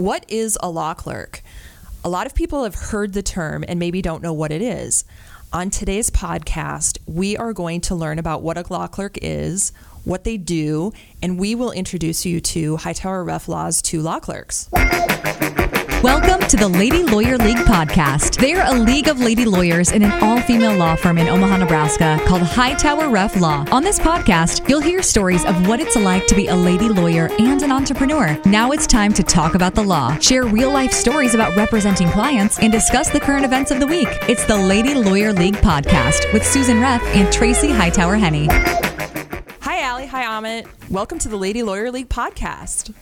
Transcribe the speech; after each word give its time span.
what 0.00 0.24
is 0.28 0.58
a 0.62 0.70
law 0.70 0.94
clerk? 0.94 1.42
A 2.02 2.08
lot 2.08 2.26
of 2.26 2.34
people 2.34 2.64
have 2.64 2.74
heard 2.74 3.12
the 3.12 3.22
term 3.22 3.64
and 3.68 3.78
maybe 3.78 4.00
don't 4.00 4.22
know 4.22 4.32
what 4.32 4.50
it 4.50 4.62
is. 4.62 5.04
On 5.52 5.68
today's 5.68 6.10
podcast, 6.10 6.96
we 7.06 7.36
are 7.36 7.52
going 7.52 7.82
to 7.82 7.94
learn 7.94 8.18
about 8.18 8.42
what 8.42 8.56
a 8.56 8.64
law 8.72 8.86
clerk 8.86 9.18
is, 9.20 9.72
what 10.04 10.24
they 10.24 10.38
do, 10.38 10.92
and 11.22 11.38
we 11.38 11.54
will 11.54 11.72
introduce 11.72 12.24
you 12.24 12.40
to 12.40 12.78
Hightower 12.78 13.22
Reff 13.24 13.46
Law's 13.46 13.82
two 13.82 14.00
law 14.00 14.20
clerks. 14.20 14.70
Welcome 16.02 16.40
to 16.48 16.56
the 16.56 16.66
Lady 16.66 17.02
Lawyer 17.02 17.36
League 17.36 17.58
podcast. 17.58 18.40
They're 18.40 18.64
a 18.64 18.72
league 18.72 19.08
of 19.08 19.20
lady 19.20 19.44
lawyers 19.44 19.92
in 19.92 20.02
an 20.02 20.10
all 20.22 20.40
female 20.40 20.74
law 20.74 20.96
firm 20.96 21.18
in 21.18 21.28
Omaha, 21.28 21.58
Nebraska 21.58 22.18
called 22.26 22.40
Hightower 22.40 23.10
Reff 23.10 23.38
Law. 23.38 23.66
On 23.70 23.82
this 23.82 23.98
podcast, 23.98 24.66
you'll 24.66 24.80
hear 24.80 25.02
stories 25.02 25.44
of 25.44 25.68
what 25.68 25.78
it's 25.78 25.96
like 25.96 26.26
to 26.28 26.34
be 26.34 26.46
a 26.46 26.56
lady 26.56 26.88
lawyer 26.88 27.28
and 27.38 27.62
an 27.62 27.70
entrepreneur. 27.70 28.40
Now 28.46 28.72
it's 28.72 28.86
time 28.86 29.12
to 29.12 29.22
talk 29.22 29.54
about 29.54 29.74
the 29.74 29.82
law, 29.82 30.16
share 30.20 30.44
real 30.46 30.72
life 30.72 30.92
stories 30.92 31.34
about 31.34 31.54
representing 31.54 32.08
clients, 32.08 32.58
and 32.60 32.72
discuss 32.72 33.10
the 33.10 33.20
current 33.20 33.44
events 33.44 33.70
of 33.70 33.78
the 33.78 33.86
week. 33.86 34.08
It's 34.22 34.46
the 34.46 34.56
Lady 34.56 34.94
Lawyer 34.94 35.34
League 35.34 35.56
podcast 35.56 36.32
with 36.32 36.46
Susan 36.46 36.80
Reff 36.80 37.02
and 37.14 37.30
Tracy 37.30 37.70
Hightower 37.70 38.16
Henney. 38.16 38.46
Hi, 38.46 39.82
Allie. 39.82 40.06
Hi, 40.06 40.24
Amit. 40.24 40.66
Welcome 40.88 41.18
to 41.18 41.28
the 41.28 41.36
Lady 41.36 41.62
Lawyer 41.62 41.90
League 41.90 42.08
podcast. 42.08 42.94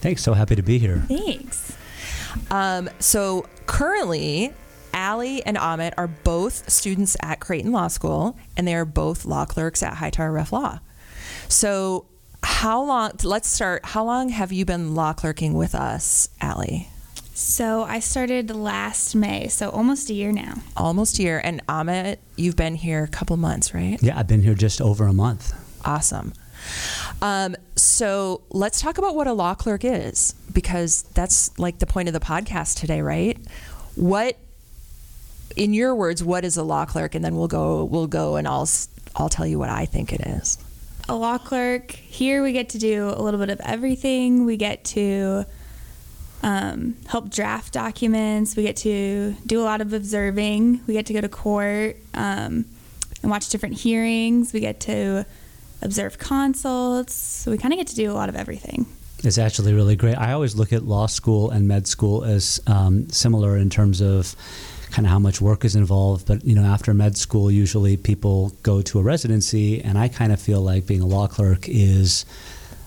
Thanks. 0.00 0.22
So 0.22 0.34
happy 0.34 0.54
to 0.54 0.62
be 0.62 0.78
here. 0.78 1.02
Thanks. 1.08 1.76
Um, 2.50 2.90
so 2.98 3.46
currently, 3.66 4.52
Allie 4.92 5.44
and 5.44 5.56
Amit 5.56 5.94
are 5.96 6.08
both 6.08 6.68
students 6.70 7.16
at 7.22 7.40
Creighton 7.40 7.72
Law 7.72 7.88
School, 7.88 8.36
and 8.56 8.66
they 8.66 8.74
are 8.74 8.84
both 8.84 9.24
law 9.24 9.44
clerks 9.44 9.82
at 9.82 9.94
Hightower 9.94 10.32
Reff 10.32 10.52
Law. 10.52 10.80
So, 11.48 12.06
how 12.42 12.82
long? 12.84 13.12
Let's 13.22 13.48
start. 13.48 13.84
How 13.84 14.04
long 14.04 14.28
have 14.28 14.52
you 14.52 14.64
been 14.64 14.94
law 14.94 15.12
clerking 15.12 15.54
with 15.54 15.74
us, 15.74 16.28
Allie? 16.40 16.88
So 17.38 17.84
I 17.84 18.00
started 18.00 18.50
last 18.50 19.14
May, 19.14 19.46
so 19.46 19.70
almost 19.70 20.10
a 20.10 20.12
year 20.12 20.32
now. 20.32 20.54
Almost 20.76 21.20
a 21.20 21.22
year. 21.22 21.40
And 21.42 21.64
Amit, 21.68 22.16
you've 22.34 22.56
been 22.56 22.74
here 22.74 23.04
a 23.04 23.08
couple 23.08 23.36
months, 23.36 23.72
right? 23.72 23.96
Yeah, 24.02 24.18
I've 24.18 24.26
been 24.26 24.42
here 24.42 24.54
just 24.54 24.80
over 24.80 25.06
a 25.06 25.12
month. 25.12 25.52
Awesome. 25.84 26.32
Um, 27.20 27.56
so 27.74 28.42
let's 28.50 28.80
talk 28.80 28.98
about 28.98 29.14
what 29.14 29.26
a 29.26 29.32
law 29.32 29.54
clerk 29.54 29.84
is, 29.84 30.34
because 30.52 31.02
that's 31.14 31.58
like 31.58 31.78
the 31.78 31.86
point 31.86 32.08
of 32.08 32.14
the 32.14 32.20
podcast 32.20 32.78
today, 32.78 33.00
right? 33.02 33.38
What, 33.96 34.36
in 35.56 35.74
your 35.74 35.94
words, 35.94 36.22
what 36.22 36.44
is 36.44 36.56
a 36.56 36.62
law 36.62 36.84
clerk? 36.84 37.14
And 37.14 37.24
then 37.24 37.36
we'll 37.36 37.48
go, 37.48 37.84
we'll 37.84 38.06
go, 38.06 38.36
and 38.36 38.46
I'll, 38.46 38.68
I'll 39.16 39.28
tell 39.28 39.46
you 39.46 39.58
what 39.58 39.68
I 39.68 39.84
think 39.84 40.12
it 40.12 40.20
is. 40.20 40.58
A 41.08 41.16
law 41.16 41.38
clerk, 41.38 41.90
here 41.92 42.42
we 42.42 42.52
get 42.52 42.68
to 42.70 42.78
do 42.78 43.08
a 43.08 43.22
little 43.22 43.40
bit 43.40 43.50
of 43.50 43.60
everything. 43.60 44.44
We 44.44 44.56
get 44.56 44.84
to 44.86 45.44
um, 46.42 46.94
help 47.08 47.30
draft 47.30 47.72
documents, 47.72 48.54
we 48.54 48.62
get 48.62 48.76
to 48.76 49.34
do 49.44 49.60
a 49.60 49.64
lot 49.64 49.80
of 49.80 49.92
observing, 49.92 50.82
we 50.86 50.94
get 50.94 51.06
to 51.06 51.12
go 51.12 51.20
to 51.20 51.28
court 51.28 51.96
um, 52.14 52.64
and 53.22 53.30
watch 53.30 53.48
different 53.48 53.80
hearings, 53.80 54.52
we 54.52 54.60
get 54.60 54.78
to 54.80 55.26
observe 55.82 56.18
consults. 56.18 57.14
So 57.14 57.50
we 57.50 57.58
kind 57.58 57.72
of 57.72 57.78
get 57.78 57.88
to 57.88 57.96
do 57.96 58.10
a 58.10 58.14
lot 58.14 58.28
of 58.28 58.36
everything. 58.36 58.86
It's 59.24 59.38
actually 59.38 59.74
really 59.74 59.96
great. 59.96 60.16
I 60.16 60.32
always 60.32 60.54
look 60.54 60.72
at 60.72 60.84
law 60.84 61.06
school 61.06 61.50
and 61.50 61.66
med 61.66 61.86
school 61.88 62.24
as 62.24 62.60
um, 62.66 63.08
similar 63.10 63.56
in 63.56 63.68
terms 63.68 64.00
of 64.00 64.36
kind 64.90 65.06
of 65.06 65.10
how 65.10 65.18
much 65.18 65.40
work 65.40 65.64
is 65.64 65.74
involved. 65.74 66.26
But 66.26 66.44
you 66.44 66.54
know, 66.54 66.64
after 66.64 66.94
med 66.94 67.16
school, 67.16 67.50
usually 67.50 67.96
people 67.96 68.52
go 68.62 68.80
to 68.82 68.98
a 68.98 69.02
residency, 69.02 69.82
and 69.82 69.98
I 69.98 70.08
kind 70.08 70.32
of 70.32 70.40
feel 70.40 70.60
like 70.60 70.86
being 70.86 71.02
a 71.02 71.06
law 71.06 71.26
clerk 71.26 71.68
is 71.68 72.24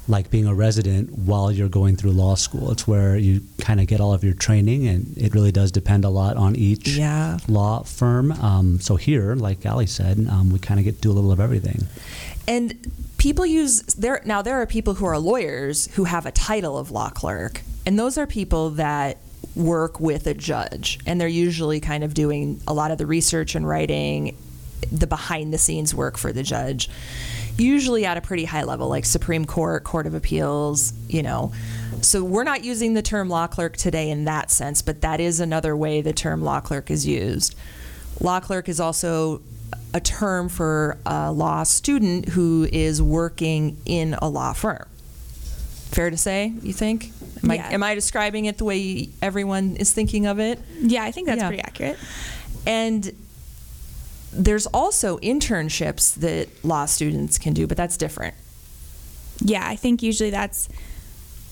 like 0.07 0.29
being 0.31 0.47
a 0.47 0.53
resident 0.53 1.11
while 1.17 1.51
you're 1.51 1.69
going 1.69 1.95
through 1.95 2.11
law 2.11 2.35
school. 2.35 2.71
It's 2.71 2.87
where 2.87 3.15
you 3.15 3.41
kind 3.59 3.79
of 3.79 3.87
get 3.87 4.01
all 4.01 4.13
of 4.13 4.23
your 4.23 4.33
training, 4.33 4.87
and 4.87 5.15
it 5.17 5.33
really 5.33 5.51
does 5.51 5.71
depend 5.71 6.05
a 6.05 6.09
lot 6.09 6.37
on 6.37 6.55
each 6.55 6.87
Yeah. 6.89 7.37
law 7.47 7.83
firm. 7.83 8.31
Um, 8.33 8.79
so 8.79 8.95
here, 8.95 9.35
like 9.35 9.65
Allie 9.65 9.85
said, 9.85 10.27
um, 10.29 10.49
we 10.51 10.59
kind 10.59 10.79
of 10.79 10.83
get 10.83 10.95
to 10.95 11.01
do 11.01 11.11
a 11.11 11.13
little 11.13 11.31
of 11.31 11.39
everything. 11.39 11.87
And 12.47 12.91
people 13.17 13.45
use 13.45 13.83
there 13.97 14.21
now. 14.25 14.41
There 14.41 14.59
are 14.61 14.65
people 14.65 14.95
who 14.95 15.05
are 15.05 15.19
lawyers 15.19 15.87
who 15.93 16.05
have 16.05 16.25
a 16.25 16.31
title 16.31 16.77
of 16.77 16.89
law 16.91 17.09
clerk, 17.09 17.61
and 17.85 17.97
those 17.97 18.17
are 18.17 18.25
people 18.27 18.71
that 18.71 19.17
work 19.55 19.99
with 19.99 20.25
a 20.27 20.33
judge, 20.33 20.99
and 21.05 21.21
they're 21.21 21.27
usually 21.27 21.79
kind 21.79 22.03
of 22.03 22.13
doing 22.13 22.59
a 22.67 22.73
lot 22.73 22.89
of 22.89 22.97
the 22.97 23.05
research 23.05 23.53
and 23.53 23.67
writing, 23.67 24.35
the 24.91 25.05
behind 25.07 25.53
the 25.53 25.57
scenes 25.59 25.93
work 25.93 26.17
for 26.17 26.33
the 26.33 26.41
judge. 26.41 26.89
Usually 27.61 28.05
at 28.05 28.17
a 28.17 28.21
pretty 28.21 28.45
high 28.45 28.63
level, 28.63 28.87
like 28.89 29.05
Supreme 29.05 29.45
Court, 29.45 29.83
Court 29.83 30.07
of 30.07 30.15
Appeals, 30.15 30.93
you 31.07 31.21
know. 31.21 31.51
So 32.01 32.23
we're 32.23 32.43
not 32.43 32.63
using 32.63 32.95
the 32.95 33.03
term 33.03 33.29
law 33.29 33.45
clerk 33.45 33.77
today 33.77 34.09
in 34.09 34.25
that 34.25 34.49
sense, 34.49 34.81
but 34.81 35.01
that 35.01 35.19
is 35.19 35.39
another 35.39 35.77
way 35.77 36.01
the 36.01 36.13
term 36.13 36.41
law 36.43 36.59
clerk 36.59 36.89
is 36.89 37.05
used. 37.05 37.53
Law 38.19 38.39
clerk 38.39 38.67
is 38.67 38.79
also 38.79 39.41
a 39.93 39.99
term 39.99 40.49
for 40.49 40.97
a 41.05 41.31
law 41.31 41.61
student 41.63 42.29
who 42.29 42.67
is 42.71 42.99
working 43.01 43.77
in 43.85 44.15
a 44.15 44.27
law 44.27 44.53
firm. 44.53 44.87
Fair 45.91 46.09
to 46.09 46.17
say, 46.17 46.53
you 46.63 46.73
think? 46.73 47.11
Am, 47.43 47.51
Yeah. 47.51 47.67
I, 47.69 47.73
am 47.73 47.83
I 47.83 47.93
describing 47.93 48.45
it 48.45 48.57
the 48.57 48.65
way 48.65 49.09
everyone 49.21 49.75
is 49.75 49.91
thinking 49.93 50.25
of 50.25 50.39
it? 50.39 50.59
Yeah, 50.79 51.03
I 51.03 51.11
think 51.11 51.27
that's 51.27 51.41
Yeah. 51.41 51.47
pretty 51.47 51.61
accurate. 51.63 51.99
And 52.65 53.11
there's 54.33 54.65
also 54.67 55.17
internships 55.19 56.15
that 56.15 56.47
law 56.63 56.85
students 56.85 57.37
can 57.37 57.53
do, 57.53 57.67
but 57.67 57.77
that's 57.77 57.97
different. 57.97 58.33
Yeah, 59.43 59.65
I 59.67 59.75
think 59.75 60.01
usually 60.03 60.29
that's 60.29 60.69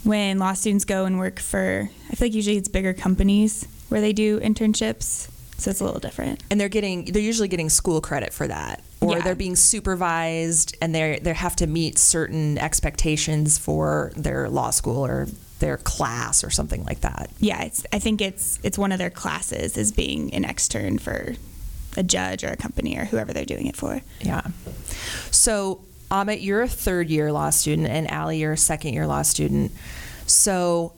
when 0.03 0.39
law 0.39 0.53
students 0.53 0.85
go 0.85 1.05
and 1.05 1.19
work 1.19 1.39
for, 1.39 1.89
I 2.11 2.15
feel 2.15 2.27
like 2.27 2.33
usually 2.35 2.57
it's 2.57 2.69
bigger 2.69 2.93
companies 2.93 3.67
where 3.89 3.99
they 4.01 4.13
do 4.13 4.39
internships. 4.39 5.29
So 5.57 5.71
it's 5.71 5.81
a 5.81 5.83
little 5.83 5.99
different. 5.99 6.41
and 6.49 6.59
they're 6.61 6.69
getting 6.69 7.03
they're 7.05 7.21
usually 7.21 7.49
getting 7.49 7.67
school 7.69 7.99
credit 7.99 8.31
for 8.33 8.47
that 8.47 8.81
or 9.01 9.17
Yeah. 9.17 9.23
they're 9.23 9.35
being 9.35 9.57
supervised 9.57 10.77
and 10.81 10.95
they 10.95 11.19
they 11.21 11.33
have 11.33 11.53
to 11.57 11.67
meet 11.67 11.97
certain 11.97 12.57
expectations 12.57 13.57
for 13.57 14.13
their 14.15 14.49
law 14.49 14.69
school 14.69 15.05
or 15.05 15.27
their 15.59 15.75
class 15.75 16.45
or 16.45 16.49
something 16.49 16.85
like 16.85 17.01
that 17.01 17.29
Yeah, 17.41 17.63
it's, 17.63 17.85
I 17.91 17.99
think 17.99 18.21
it's 18.21 18.57
it's 18.63 18.77
one 18.77 18.93
of 18.93 18.99
their 18.99 19.09
classes 19.09 19.75
is 19.75 19.91
being 19.91 20.33
an 20.33 20.45
extern 20.45 20.97
for 20.97 21.35
a 21.97 22.03
judge 22.03 22.43
or 22.43 22.49
a 22.49 22.55
company 22.57 22.97
or 22.97 23.05
whoever 23.05 23.33
they're 23.33 23.45
doing 23.45 23.67
it 23.67 23.75
for. 23.75 24.01
yeah 24.21 24.41
so 25.31 25.81
Amit 26.11 26.41
you're 26.43 26.61
a 26.61 26.67
third 26.67 27.09
year 27.09 27.31
law 27.31 27.49
student 27.49 27.87
and 27.87 28.09
Allie 28.09 28.39
you're 28.39 28.53
a 28.53 28.57
second 28.57 28.93
year 28.93 29.05
law 29.07 29.21
student 29.21 29.71
so 30.25 30.93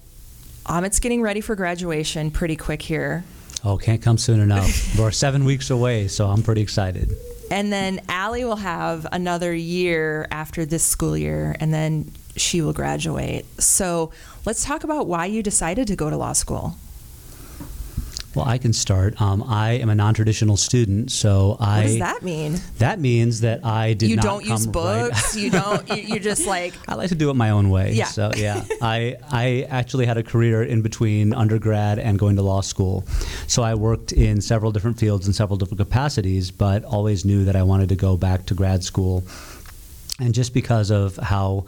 Amit's 0.66 1.00
getting 1.00 1.22
ready 1.22 1.42
for 1.42 1.56
graduation 1.56 2.32
pretty 2.32 2.56
quick 2.56 2.82
here 2.82 3.24
Oh, 3.64 3.78
can't 3.78 4.02
come 4.02 4.18
soon 4.18 4.40
enough. 4.40 4.96
We're 5.00 5.12
seven 5.12 5.46
weeks 5.46 5.70
away, 5.70 6.08
so 6.08 6.28
I'm 6.28 6.42
pretty 6.42 6.62
excited. 6.62 7.12
And 7.52 7.72
then 7.72 8.02
Allie 8.10 8.44
will 8.44 8.56
have 8.56 9.06
another 9.12 9.54
year 9.54 10.28
after 10.32 10.66
this 10.66 10.84
school 10.84 11.16
year, 11.16 11.56
and 11.60 11.72
then 11.72 12.12
she 12.36 12.62
will 12.62 12.74
graduate. 12.74 13.46
So 13.62 14.12
let's 14.46 14.66
talk 14.66 14.84
about 14.84 15.06
why 15.06 15.28
you 15.28 15.44
decided 15.44 15.88
to 15.90 15.96
go 15.96 16.10
to 16.10 16.18
law 16.18 16.34
school. 16.34 16.76
Well, 18.34 18.46
I 18.48 18.58
can 18.58 18.72
start. 18.72 19.22
Um, 19.22 19.44
I 19.46 19.74
am 19.74 19.90
a 19.90 19.96
non-traditional 19.96 20.56
student, 20.56 21.12
so 21.12 21.58
I. 21.60 21.78
What 21.80 21.84
does 21.88 22.00
that 22.00 22.24
mean? 22.24 22.60
That 22.78 23.00
means 23.00 23.42
that 23.42 23.66
I 23.66 23.94
did 23.94 24.10
you 24.10 24.16
don't 24.18 24.46
use 24.46 24.66
come 24.66 24.72
right- 24.86 25.10
books. 25.12 25.36
you 25.36 25.50
don't. 25.50 25.88
You, 25.90 25.96
you're 26.04 26.20
just 26.20 26.46
like 26.48 26.74
I 26.88 26.96
like 26.96 27.10
to 27.10 27.16
do 27.16 27.30
it 27.30 27.34
my 27.36 27.50
own 27.50 27.70
way. 27.70 27.92
Yeah. 27.94 28.06
So 28.06 28.32
yeah, 28.36 28.64
I 28.82 29.18
I 29.30 29.68
actually 29.70 30.06
had 30.06 30.18
a 30.18 30.24
career 30.24 30.64
in 30.64 30.82
between 30.82 31.34
undergrad 31.34 32.00
and 32.00 32.18
going 32.18 32.38
to 32.38 32.42
law 32.42 32.62
school. 32.62 33.04
So 33.48 33.64
I 33.64 33.76
worked 33.76 34.14
in 34.14 34.40
several 34.40 34.72
different 34.72 34.98
fields 34.98 35.28
in 35.28 35.34
several 35.34 35.58
different 35.58 35.80
capacities, 35.80 36.52
but 36.52 36.86
always 36.86 37.26
knew 37.26 37.44
that 37.46 37.56
I 37.58 37.64
wanted 37.64 37.90
to 37.90 37.96
go 37.96 38.16
back 38.16 38.46
to 38.46 38.54
grad 38.54 38.84
school. 38.84 39.24
And 40.20 40.36
just 40.36 40.54
because 40.54 40.92
of 40.92 41.18
how 41.18 41.66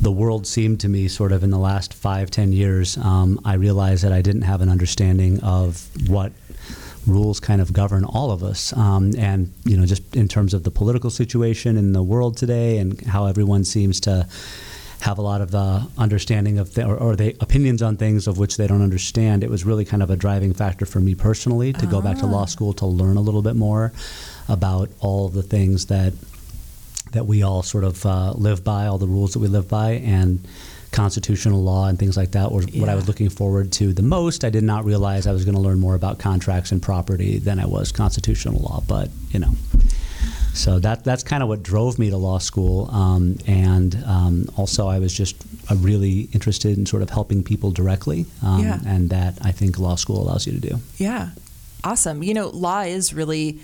the 0.00 0.10
world 0.10 0.46
seemed 0.46 0.80
to 0.80 0.88
me, 0.88 1.08
sort 1.08 1.30
of 1.30 1.44
in 1.44 1.50
the 1.50 1.58
last 1.58 1.94
five, 1.94 2.30
ten 2.30 2.52
years, 2.52 2.96
um, 2.96 3.40
I 3.44 3.54
realized 3.54 4.02
that 4.02 4.12
I 4.12 4.22
didn't 4.22 4.42
have 4.42 4.60
an 4.60 4.68
understanding 4.68 5.40
of 5.40 5.88
what 6.08 6.32
rules 7.06 7.40
kind 7.40 7.60
of 7.60 7.72
govern 7.72 8.04
all 8.04 8.30
of 8.30 8.42
us. 8.42 8.72
Um, 8.76 9.12
and, 9.18 9.52
you 9.64 9.76
know, 9.76 9.86
just 9.86 10.16
in 10.16 10.28
terms 10.28 10.54
of 10.54 10.62
the 10.64 10.70
political 10.70 11.10
situation 11.10 11.76
in 11.76 11.92
the 11.92 12.02
world 12.02 12.36
today 12.36 12.78
and 12.78 13.00
how 13.02 13.26
everyone 13.26 13.64
seems 13.64 14.00
to 14.00 14.26
have 15.00 15.18
a 15.18 15.22
lot 15.22 15.40
of 15.40 15.52
uh, 15.52 15.80
understanding 15.98 16.58
of 16.58 16.72
th- 16.74 16.86
or, 16.86 16.96
or 16.96 17.16
they 17.16 17.34
opinions 17.40 17.82
on 17.82 17.96
things 17.96 18.28
of 18.28 18.38
which 18.38 18.56
they 18.56 18.68
don't 18.68 18.82
understand. 18.82 19.42
It 19.42 19.50
was 19.50 19.64
really 19.64 19.84
kind 19.84 20.02
of 20.02 20.10
a 20.10 20.16
driving 20.16 20.54
factor 20.54 20.86
for 20.86 21.00
me 21.00 21.16
personally 21.16 21.72
to 21.72 21.86
go 21.86 22.00
back 22.00 22.18
to 22.18 22.26
law 22.26 22.46
school 22.46 22.72
to 22.74 22.86
learn 22.86 23.16
a 23.16 23.20
little 23.20 23.42
bit 23.42 23.56
more 23.56 23.92
about 24.48 24.90
all 25.00 25.28
the 25.28 25.42
things 25.42 25.86
that 25.86 26.14
that 27.12 27.26
we 27.26 27.42
all 27.42 27.62
sort 27.62 27.84
of 27.84 28.04
uh, 28.04 28.32
live 28.32 28.62
by, 28.64 28.86
all 28.86 28.98
the 28.98 29.06
rules 29.06 29.32
that 29.32 29.38
we 29.38 29.48
live 29.48 29.68
by, 29.68 29.92
and 29.92 30.40
constitutional 30.90 31.62
law 31.62 31.88
and 31.88 31.98
things 31.98 32.16
like 32.18 32.32
that 32.32 32.52
was 32.52 32.66
what 32.74 32.88
I 32.90 32.94
was 32.94 33.08
looking 33.08 33.30
forward 33.30 33.72
to 33.72 33.94
the 33.94 34.02
most. 34.02 34.44
I 34.44 34.50
did 34.50 34.62
not 34.64 34.84
realize 34.84 35.26
I 35.26 35.32
was 35.32 35.44
going 35.46 35.54
to 35.54 35.60
learn 35.60 35.80
more 35.80 35.94
about 35.94 36.18
contracts 36.18 36.70
and 36.70 36.82
property 36.82 37.38
than 37.38 37.58
I 37.58 37.64
was 37.66 37.92
constitutional 37.92 38.60
law, 38.60 38.82
but 38.86 39.08
you 39.30 39.40
know. 39.40 39.52
So 40.54 40.78
that 40.80 41.02
that's 41.02 41.22
kind 41.22 41.42
of 41.42 41.48
what 41.48 41.62
drove 41.62 41.98
me 41.98 42.10
to 42.10 42.18
law 42.18 42.36
school, 42.38 42.90
um, 42.90 43.38
and 43.46 43.96
um, 44.04 44.44
also 44.58 44.86
I 44.86 44.98
was 44.98 45.14
just 45.14 45.36
uh, 45.70 45.76
really 45.76 46.28
interested 46.34 46.76
in 46.76 46.84
sort 46.84 47.02
of 47.02 47.08
helping 47.08 47.42
people 47.42 47.70
directly, 47.70 48.26
um, 48.42 48.62
Yeah. 48.62 48.78
and 48.86 49.08
that 49.08 49.38
I 49.40 49.50
think 49.52 49.78
law 49.78 49.96
school 49.96 50.20
allows 50.22 50.46
you 50.46 50.52
to 50.52 50.60
do. 50.60 50.78
Yeah. 50.98 51.30
Awesome. 51.84 52.22
You 52.22 52.34
know, 52.34 52.48
law 52.50 52.82
is 52.82 53.14
really 53.14 53.60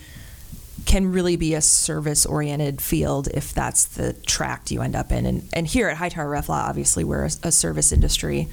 can 0.88 1.12
really 1.12 1.36
be 1.36 1.52
a 1.52 1.60
service 1.60 2.24
oriented 2.24 2.80
field 2.80 3.28
if 3.34 3.52
that's 3.52 3.84
the 3.84 4.14
track 4.14 4.70
you 4.70 4.80
end 4.80 4.96
up 4.96 5.12
in. 5.12 5.26
And 5.26 5.46
and 5.52 5.66
here 5.66 5.90
at 5.90 5.98
Hightower 5.98 6.30
Reff 6.30 6.48
Law, 6.48 6.64
obviously 6.66 7.04
we're 7.04 7.26
a, 7.26 7.30
a 7.42 7.52
service 7.52 7.92
industry 7.92 8.48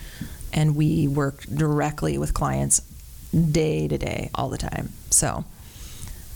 and 0.52 0.76
we 0.76 1.08
work 1.08 1.44
directly 1.44 2.18
with 2.18 2.34
clients 2.34 2.82
day 3.34 3.88
to 3.88 3.98
day 3.98 4.30
all 4.36 4.50
the 4.50 4.58
time. 4.58 4.90
So 5.12 5.46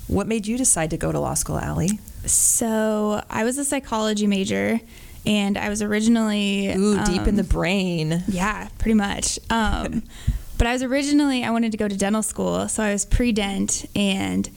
what 0.08 0.26
made 0.26 0.48
you 0.48 0.58
decide 0.58 0.90
to 0.92 0.98
go 0.98 1.12
to 1.12 1.20
law 1.20 1.34
school, 1.34 1.60
Allie? 1.60 2.00
So 2.26 3.22
I 3.30 3.44
was 3.44 3.58
a 3.58 3.66
psychology 3.66 4.26
major, 4.26 4.80
and 5.26 5.58
I 5.58 5.68
was 5.68 5.82
originally 5.82 6.70
Ooh, 6.70 7.04
deep 7.04 7.24
in 7.24 7.30
um, 7.30 7.36
the 7.36 7.44
brain. 7.44 8.24
Yeah, 8.30 8.70
pretty 8.78 8.96
much. 8.96 9.38
Um, 9.50 10.04
but 10.58 10.66
I 10.66 10.72
was 10.72 10.82
originally 10.82 11.44
I 11.44 11.52
wanted 11.52 11.74
to 11.74 11.78
go 11.78 11.90
to 11.90 11.98
dental 11.98 12.24
school, 12.24 12.70
so 12.70 12.84
I 12.84 12.94
was 12.94 13.04
pre-dent, 13.04 13.86
and 13.96 14.50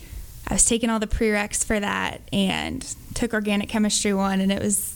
I 0.52 0.56
was 0.56 0.66
taking 0.66 0.90
all 0.90 0.98
the 0.98 1.06
prereqs 1.06 1.64
for 1.64 1.80
that, 1.80 2.20
and 2.30 2.82
took 3.14 3.32
organic 3.32 3.70
chemistry 3.70 4.12
one, 4.12 4.38
and 4.42 4.52
it 4.52 4.60
was 4.62 4.94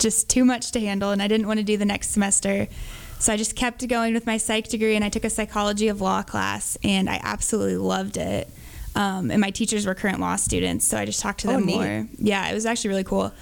just 0.00 0.28
too 0.28 0.44
much 0.44 0.72
to 0.72 0.80
handle, 0.80 1.12
and 1.12 1.22
I 1.22 1.28
didn't 1.28 1.46
want 1.46 1.60
to 1.60 1.64
do 1.64 1.76
the 1.76 1.84
next 1.84 2.10
semester. 2.10 2.66
So 3.20 3.32
I 3.32 3.36
just 3.36 3.54
kept 3.54 3.86
going 3.86 4.14
with 4.14 4.26
my 4.26 4.36
psych 4.36 4.66
degree, 4.66 4.96
and 4.96 5.04
I 5.04 5.08
took 5.08 5.22
a 5.22 5.30
psychology 5.30 5.86
of 5.86 6.00
law 6.00 6.22
class, 6.22 6.76
and 6.82 7.08
I 7.08 7.20
absolutely 7.22 7.76
loved 7.76 8.16
it. 8.16 8.50
Um, 8.96 9.30
and 9.30 9.40
my 9.40 9.50
teachers 9.50 9.86
were 9.86 9.94
current 9.94 10.18
law 10.18 10.34
students, 10.34 10.84
so 10.84 10.98
I 10.98 11.04
just 11.04 11.20
talked 11.20 11.38
to 11.42 11.50
Oh, 11.50 11.52
them 11.52 11.66
neat. 11.66 11.76
more. 11.76 12.08
Yeah, 12.18 12.48
it 12.50 12.54
was 12.54 12.66
actually 12.66 12.88
really 12.88 13.04
cool. 13.04 13.32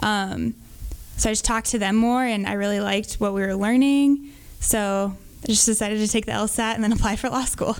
Um, 0.00 0.54
so 1.16 1.30
I 1.30 1.32
just 1.32 1.46
talked 1.46 1.68
to 1.70 1.78
them 1.78 1.96
more, 1.96 2.22
and 2.22 2.46
I 2.46 2.52
really 2.52 2.80
liked 2.80 3.14
what 3.14 3.32
we 3.32 3.40
were 3.40 3.54
learning. 3.54 4.30
So 4.60 5.16
I 5.42 5.46
just 5.46 5.64
decided 5.64 6.00
to 6.00 6.08
take 6.08 6.26
the 6.26 6.32
LSAT 6.32 6.74
and 6.74 6.84
then 6.84 6.92
apply 6.92 7.16
for 7.16 7.30
law 7.30 7.46
school. 7.46 7.78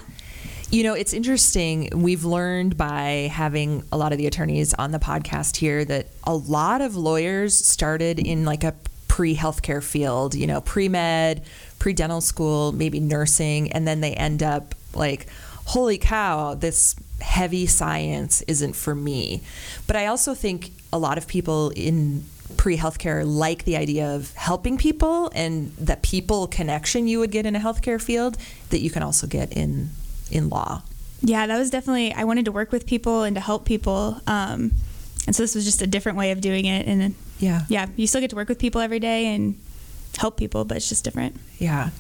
You 0.71 0.83
know, 0.83 0.95
it's 0.95 1.13
interesting. 1.13 1.91
We've 1.95 2.25
learned 2.25 2.77
by 2.77 3.31
having 3.33 3.85
a 3.93 3.97
lot 3.97 4.13
of 4.13 4.19
the 4.19 4.27
attorneys 4.27 4.75
on 4.75 4.91
the 4.91 4.99
podcast 4.99 5.57
here 5.57 5.85
that 5.85 6.09
a 6.25 6.35
lot 6.35 6.81
of 6.81 6.97
lawyers 6.97 7.57
started 7.57 8.19
in 8.19 8.45
like 8.45 8.65
a 8.65 8.75
pre 9.07 9.37
healthcare 9.37 9.83
field, 9.83 10.35
you 10.35 10.47
know, 10.47 10.61
pre 10.61 10.89
med, 10.89 11.45
pre 11.79 11.93
dental 11.93 12.21
school, 12.21 12.73
maybe 12.73 12.99
nursing, 12.99 13.71
and 13.73 13.87
then 13.87 14.01
they 14.01 14.15
end 14.15 14.43
up 14.43 14.75
like, 14.95 15.29
holy 15.67 15.99
cow, 15.99 16.55
this 16.55 16.97
heavy 17.21 17.67
science 17.67 18.43
isn't 18.43 18.75
for 18.75 18.95
me. 18.95 19.43
But 19.87 19.97
I 19.97 20.07
also 20.07 20.35
think 20.35 20.73
a 20.93 20.99
lot 20.99 21.19
of 21.19 21.29
people 21.29 21.71
in 21.77 22.25
pre 22.57 22.77
healthcare 22.77 23.23
like 23.25 23.65
the 23.65 23.77
idea 23.77 24.09
of 24.15 24.33
helping 24.35 24.79
people 24.79 25.31
and 25.35 25.75
the 25.77 25.97
people 25.97 26.47
connection 26.47 27.07
you 27.07 27.21
would 27.21 27.31
get 27.31 27.47
in 27.47 27.55
a 27.55 27.61
healthcare 27.61 28.03
field 28.03 28.37
that 28.71 28.81
you 28.81 28.91
can 28.91 29.03
also 29.03 29.27
get 29.27 29.53
in 29.53 29.91
in 30.31 30.49
law. 30.49 30.83
Yeah, 31.23 31.47
that 31.47 31.59
was 31.59 31.71
definitely, 31.71 32.13
I 32.13 32.25
wanted 32.25 32.45
to 32.47 32.53
work 32.53 32.71
with 32.73 32.87
people 32.87 33.23
and 33.23 33.35
to 33.37 33.41
help 33.41 33.65
people. 33.65 34.21
Um, 34.27 34.73
and 35.27 35.35
so 35.35 35.43
this 35.43 35.55
was 35.55 35.65
just 35.65 35.81
a 35.81 35.87
different 35.87 36.19
way 36.19 36.31
of 36.33 36.41
doing 36.41 36.67
it. 36.67 36.87
And 36.87 37.15
Yeah. 37.39 37.63
yeah, 37.69 37.87
you 37.97 38.07
still 38.07 38.21
get 38.21 38.31
to 38.31 38.37
work 38.37 38.49
with 38.49 38.59
people 38.59 38.81
every 38.81 39.01
day 39.01 39.27
and 39.35 39.59
help 40.19 40.37
people, 40.37 40.65
but 40.65 40.77
it's 40.77 40.89
just 40.89 41.03
different. 41.05 41.41
Yeah. 41.59 41.91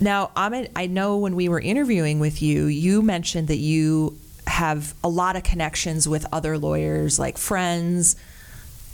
Now, 0.00 0.30
Amit, 0.36 0.68
I 0.76 0.86
know 0.86 1.16
when 1.16 1.34
we 1.34 1.48
were 1.48 1.60
interviewing 1.60 2.20
with 2.20 2.42
you, 2.42 2.66
you 2.66 3.02
mentioned 3.02 3.48
that 3.48 3.56
you 3.58 4.18
have 4.46 4.92
a 5.04 5.08
lot 5.08 5.36
of 5.36 5.44
connections 5.44 6.08
with 6.08 6.26
other 6.32 6.58
lawyers, 6.58 7.18
like 7.18 7.38
friends, 7.38 8.16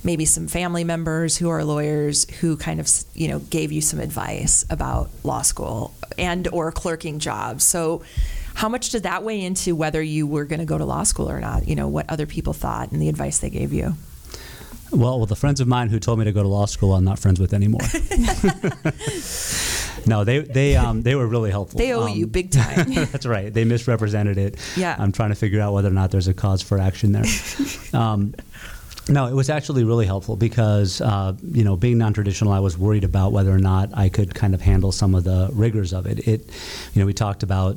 maybe 0.05 0.25
some 0.25 0.47
family 0.47 0.85
members 0.85 1.37
who 1.39 1.49
are 1.49 1.65
lawyers 1.65 2.29
who 2.41 2.57
kind 2.57 2.79
of, 2.79 2.89
you 3.15 3.27
know, 3.29 3.39
gave 3.41 3.73
you 3.73 3.81
some 3.81 3.99
advice 3.99 4.65
about 4.71 5.11
law 5.25 5.43
school 5.43 5.95
and 6.17 6.47
or 6.49 6.71
clerking 6.71 7.19
jobs. 7.19 7.65
So, 7.65 8.03
how 8.59 8.69
much 8.69 8.91
did 8.91 9.05
that 9.05 9.23
weigh 9.23 9.41
into 9.41 9.77
whether 9.77 10.03
you 10.03 10.27
were 10.27 10.45
going 10.45 10.59
to 10.59 10.67
go 10.67 10.77
to 10.77 10.85
law 10.85 11.05
school 11.05 11.31
or 11.31 11.39
not? 11.39 11.69
You 11.69 11.77
know, 11.77 11.87
what 11.87 12.11
other 12.11 12.27
people 12.27 12.53
thought 12.53 12.91
and 12.91 13.01
the 13.01 13.09
advice 13.09 13.39
they 13.39 13.51
gave 13.51 13.73
you? 13.73 13.95
Well, 14.91 15.25
the 15.27 15.37
friends 15.37 15.61
of 15.61 15.69
mine 15.69 15.91
who 15.91 16.01
told 16.01 16.19
me 16.19 16.25
to 16.25 16.33
go 16.33 16.43
to 16.43 16.49
law 16.49 16.67
school, 16.67 16.95
I'm 16.95 17.05
not 17.05 17.21
friends 17.21 17.39
with 17.39 17.55
anymore. 17.55 17.83
no, 20.09 20.25
they 20.25 20.41
they 20.41 20.75
um, 20.75 21.03
they 21.03 21.15
were 21.15 21.29
really 21.29 21.53
helpful. 21.53 21.79
They 21.79 21.93
owe 21.93 22.07
Um, 22.07 22.17
you 22.17 22.27
big 22.27 22.51
time. 22.51 22.95
That's 22.95 23.27
right. 23.27 23.55
They 23.55 23.65
misrepresented 23.65 24.39
it. 24.39 24.57
Yeah. 24.77 24.97
I'm 24.99 25.13
trying 25.13 25.29
to 25.29 25.37
figure 25.37 25.61
out 25.61 25.73
whether 25.73 25.89
or 25.89 25.93
not 25.93 26.11
there's 26.11 26.27
a 26.27 26.35
cause 26.35 26.61
for 26.61 26.81
action 26.81 27.13
there. 27.13 27.27
um, 27.93 28.35
no, 29.09 29.29
it 29.29 29.35
was 29.35 29.51
actually 29.51 29.85
really 29.85 30.05
helpful 30.05 30.35
because, 30.35 31.01
uh, 31.01 31.33
you 31.43 31.63
know, 31.63 31.77
being 31.77 31.97
non-traditional, 31.97 32.53
I 32.53 32.59
was 32.59 32.77
worried 32.77 33.05
about 33.05 33.31
whether 33.31 33.53
or 33.53 33.61
not 33.61 33.91
I 33.95 34.09
could 34.09 34.35
kind 34.35 34.53
of 34.53 34.61
handle 34.61 34.91
some 34.91 35.15
of 35.15 35.23
the 35.23 35.49
rigors 35.53 35.93
of 35.93 36.07
it. 36.07 36.27
It, 36.27 36.41
you 36.93 37.01
know, 37.01 37.07
we 37.07 37.15
talked 37.15 37.45
about. 37.45 37.77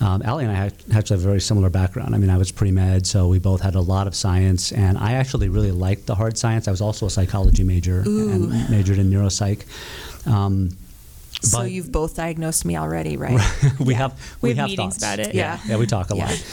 Um, 0.00 0.22
Allie 0.22 0.44
and 0.44 0.52
I 0.56 0.66
actually 0.96 1.16
have 1.16 1.24
a 1.24 1.28
very 1.28 1.40
similar 1.40 1.70
background. 1.70 2.14
I 2.14 2.18
mean, 2.18 2.30
I 2.30 2.36
was 2.36 2.50
pre-med, 2.50 3.06
so 3.06 3.28
we 3.28 3.38
both 3.38 3.60
had 3.60 3.74
a 3.76 3.80
lot 3.80 4.06
of 4.06 4.14
science, 4.14 4.72
and 4.72 4.98
I 4.98 5.12
actually 5.12 5.48
really 5.48 5.70
liked 5.70 6.06
the 6.06 6.16
hard 6.16 6.36
science. 6.36 6.66
I 6.66 6.72
was 6.72 6.80
also 6.80 7.06
a 7.06 7.10
psychology 7.10 7.62
major 7.62 8.00
and 8.00 8.50
majored 8.70 8.98
in 8.98 9.10
neuropsych. 9.10 9.62
Um, 10.26 10.70
so 11.40 11.58
but- 11.58 11.70
you've 11.70 11.92
both 11.92 12.16
diagnosed 12.16 12.64
me 12.64 12.76
already, 12.76 13.16
right? 13.16 13.38
we 13.80 13.94
have 13.94 14.18
We 14.42 14.50
we, 14.50 14.54
have 14.56 14.68
meetings 14.68 14.96
thoughts. 14.96 15.04
about 15.04 15.18
it. 15.20 15.34
Yeah. 15.34 15.58
yeah, 15.66 15.76
we 15.76 15.86
talk 15.86 16.10
a 16.10 16.16
Yeah. 16.16 16.24
lot. 16.26 16.44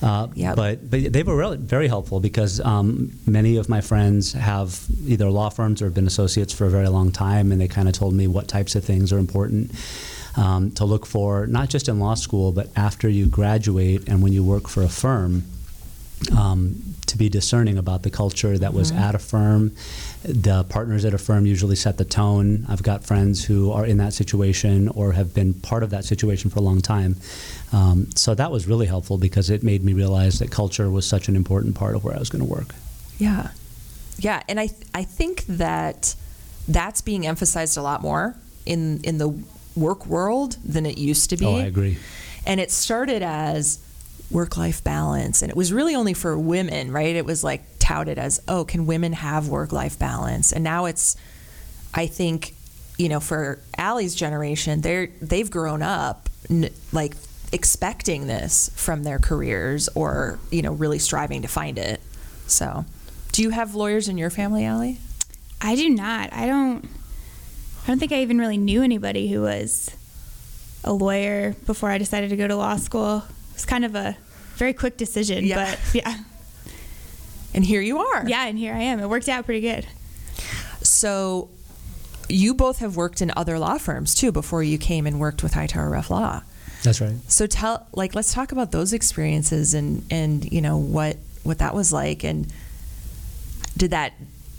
Uh, 0.00 0.28
Yep. 0.34 0.56
But 0.56 0.90
but 0.90 1.12
they 1.12 1.22
were 1.24 1.36
really 1.36 1.56
very 1.56 1.88
helpful 1.88 2.20
because 2.20 2.60
um, 2.60 3.12
many 3.26 3.56
of 3.56 3.68
my 3.68 3.80
friends 3.80 4.32
have 4.32 4.80
either 5.06 5.28
law 5.30 5.50
firms 5.50 5.82
or 5.82 5.86
have 5.86 5.94
been 5.94 6.06
associates 6.06 6.52
for 6.52 6.66
a 6.66 6.70
very 6.70 6.88
long 6.88 7.10
time, 7.12 7.50
and 7.52 7.60
they 7.60 7.68
kind 7.68 7.88
of 7.88 7.94
told 7.94 8.14
me 8.14 8.26
what 8.28 8.46
types 8.48 8.74
of 8.76 8.84
things 8.84 9.12
are 9.12 9.18
important. 9.18 9.72
Um, 10.38 10.70
to 10.72 10.84
look 10.84 11.04
for, 11.04 11.46
not 11.48 11.68
just 11.68 11.88
in 11.88 11.98
law 11.98 12.14
school, 12.14 12.52
but 12.52 12.68
after 12.76 13.08
you 13.08 13.26
graduate 13.26 14.08
and 14.08 14.22
when 14.22 14.32
you 14.32 14.44
work 14.44 14.68
for 14.68 14.82
a 14.84 14.88
firm, 14.88 15.42
um, 16.36 16.94
to 17.06 17.16
be 17.18 17.28
discerning 17.28 17.76
about 17.78 18.02
the 18.02 18.10
culture 18.10 18.56
that 18.58 18.72
was 18.74 18.90
Mm-hmm. 18.92 19.02
at 19.02 19.14
a 19.14 19.18
firm. 19.18 19.72
The 20.22 20.64
partners 20.64 21.04
at 21.04 21.14
a 21.14 21.18
firm 21.18 21.46
usually 21.46 21.76
set 21.76 21.96
the 21.96 22.04
tone. 22.04 22.66
I've 22.68 22.82
got 22.82 23.04
friends 23.04 23.44
who 23.44 23.72
are 23.72 23.86
in 23.86 23.98
that 23.98 24.12
situation 24.14 24.88
or 24.88 25.12
have 25.12 25.32
been 25.34 25.54
part 25.54 25.82
of 25.82 25.90
that 25.90 26.04
situation 26.04 26.50
for 26.50 26.58
a 26.58 26.62
long 26.62 26.80
time. 26.82 27.16
Um, 27.72 28.08
so 28.14 28.34
that 28.34 28.50
was 28.50 28.66
really 28.66 28.86
helpful 28.86 29.16
because 29.18 29.50
it 29.50 29.62
made 29.62 29.82
me 29.84 29.92
realize 29.92 30.38
that 30.40 30.50
culture 30.50 30.88
was 30.90 31.06
such 31.06 31.28
an 31.28 31.36
important 31.36 31.74
part 31.74 31.94
of 31.96 32.04
where 32.04 32.14
I 32.14 32.18
was 32.18 32.30
going 32.30 32.44
to 32.44 32.50
work. 32.50 32.74
Yeah. 33.18 33.50
Yeah, 34.18 34.42
and 34.48 34.58
I 34.60 34.66
th- 34.68 34.86
I 34.94 35.04
think 35.04 35.44
that 35.46 36.14
that's 36.68 37.00
being 37.00 37.26
emphasized 37.26 37.76
a 37.78 37.82
lot 37.82 38.02
more 38.02 38.34
in 38.66 39.00
in 39.04 39.18
the 39.18 39.28
work 39.80 40.06
world 40.06 40.56
than 40.64 40.86
it 40.86 40.98
used 40.98 41.30
to 41.30 41.36
be. 41.36 41.46
Oh, 41.46 41.56
I 41.56 41.62
agree. 41.64 41.98
And 42.46 42.60
it 42.60 42.70
started 42.70 43.22
as 43.22 43.80
work 44.30 44.56
life 44.56 44.84
balance 44.84 45.40
and 45.40 45.50
it 45.50 45.56
was 45.56 45.72
really 45.72 45.94
only 45.94 46.12
for 46.14 46.38
women, 46.38 46.92
right? 46.92 47.16
It 47.16 47.24
was 47.24 47.42
like 47.42 47.62
touted 47.78 48.18
as, 48.18 48.40
"Oh, 48.46 48.64
can 48.64 48.86
women 48.86 49.14
have 49.14 49.48
work 49.48 49.72
life 49.72 49.98
balance?" 49.98 50.52
And 50.52 50.62
now 50.62 50.84
it's 50.84 51.16
I 51.94 52.06
think, 52.06 52.54
you 52.98 53.08
know, 53.08 53.20
for 53.20 53.60
Allie's 53.76 54.14
generation, 54.14 54.82
they're 54.82 55.08
they've 55.20 55.50
grown 55.50 55.82
up 55.82 56.28
n- 56.50 56.70
like 56.92 57.14
expecting 57.52 58.26
this 58.26 58.70
from 58.74 59.02
their 59.04 59.18
careers 59.18 59.88
or, 59.94 60.38
you 60.50 60.62
know, 60.62 60.72
really 60.72 60.98
striving 60.98 61.42
to 61.42 61.48
find 61.48 61.78
it. 61.78 62.00
So, 62.46 62.84
do 63.32 63.42
you 63.42 63.50
have 63.50 63.74
lawyers 63.74 64.08
in 64.08 64.18
your 64.18 64.30
family, 64.30 64.64
Allie? 64.64 64.98
I 65.60 65.74
do 65.74 65.88
not. 65.88 66.32
I 66.32 66.46
don't. 66.46 66.88
I 67.88 67.90
don't 67.90 67.98
think 67.98 68.12
I 68.12 68.20
even 68.20 68.38
really 68.38 68.58
knew 68.58 68.82
anybody 68.82 69.28
who 69.32 69.40
was 69.40 69.90
a 70.84 70.92
lawyer 70.92 71.56
before 71.64 71.90
I 71.90 71.96
decided 71.96 72.28
to 72.28 72.36
go 72.36 72.46
to 72.46 72.54
law 72.54 72.76
school. 72.76 73.24
It 73.50 73.54
was 73.54 73.64
kind 73.64 73.82
of 73.82 73.94
a 73.94 74.14
very 74.56 74.74
quick 74.74 74.98
decision, 74.98 75.42
Yeah. 75.46 75.56
but 75.72 75.80
yeah, 75.94 76.18
And 77.54 77.64
here 77.64 77.80
you 77.80 77.98
are. 77.98 78.28
yeah, 78.28 78.46
and 78.46 78.58
here 78.58 78.74
I 78.74 78.80
am. 78.80 79.00
It 79.00 79.08
worked 79.08 79.28
out 79.30 79.46
pretty 79.46 79.62
good. 79.62 79.86
So, 80.82 81.48
you 82.28 82.52
both 82.52 82.80
have 82.80 82.94
worked 82.94 83.22
in 83.22 83.32
other 83.36 83.58
law 83.58 83.78
firms 83.78 84.14
too 84.14 84.32
before 84.32 84.62
you 84.62 84.76
came 84.76 85.06
and 85.06 85.18
worked 85.18 85.42
with 85.42 85.54
Hightower 85.54 85.88
Reff 85.88 86.10
Law. 86.10 86.42
That's 86.82 87.00
right. 87.00 87.14
So 87.26 87.46
tell 87.46 87.86
like 87.94 88.14
let's 88.14 88.34
talk 88.34 88.52
about 88.52 88.70
those 88.70 88.92
experiences 88.92 89.72
and 89.72 90.04
and 90.10 90.44
you 90.52 90.60
know 90.60 90.76
what 90.76 91.16
what 91.42 91.58
that 91.58 91.74
was 91.74 91.90
like 91.92 92.22
and 92.22 92.52
did 93.78 93.92
that 93.92 94.12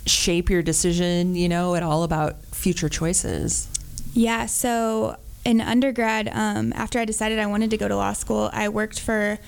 shape 0.06 0.50
your 0.50 0.62
decision, 0.62 1.36
you 1.36 1.50
know, 1.50 1.76
at 1.76 1.84
all 1.84 2.04
about 2.04 2.44
future 2.48 2.90
choices? 2.90 3.68
Yeah, 4.14 4.46
so 4.46 5.18
in 5.46 5.62
undergrad, 5.62 6.30
um, 6.34 6.74
after 6.74 7.00
I 7.00 7.06
decided 7.06 7.40
I 7.40 7.46
wanted 7.46 7.70
to 7.72 7.78
go 7.78 7.88
to 7.88 7.96
law 7.96 8.14
school, 8.14 8.50
I 8.54 8.70
worked 8.70 9.00
for 9.00 9.40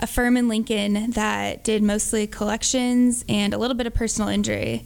a 0.00 0.06
firm 0.06 0.36
in 0.36 0.48
Lincoln 0.48 1.10
that 1.12 1.64
did 1.64 1.82
mostly 1.82 2.26
collections 2.26 3.24
and 3.28 3.54
a 3.54 3.58
little 3.58 3.76
bit 3.76 3.86
of 3.86 3.94
personal 3.94 4.28
injury. 4.28 4.84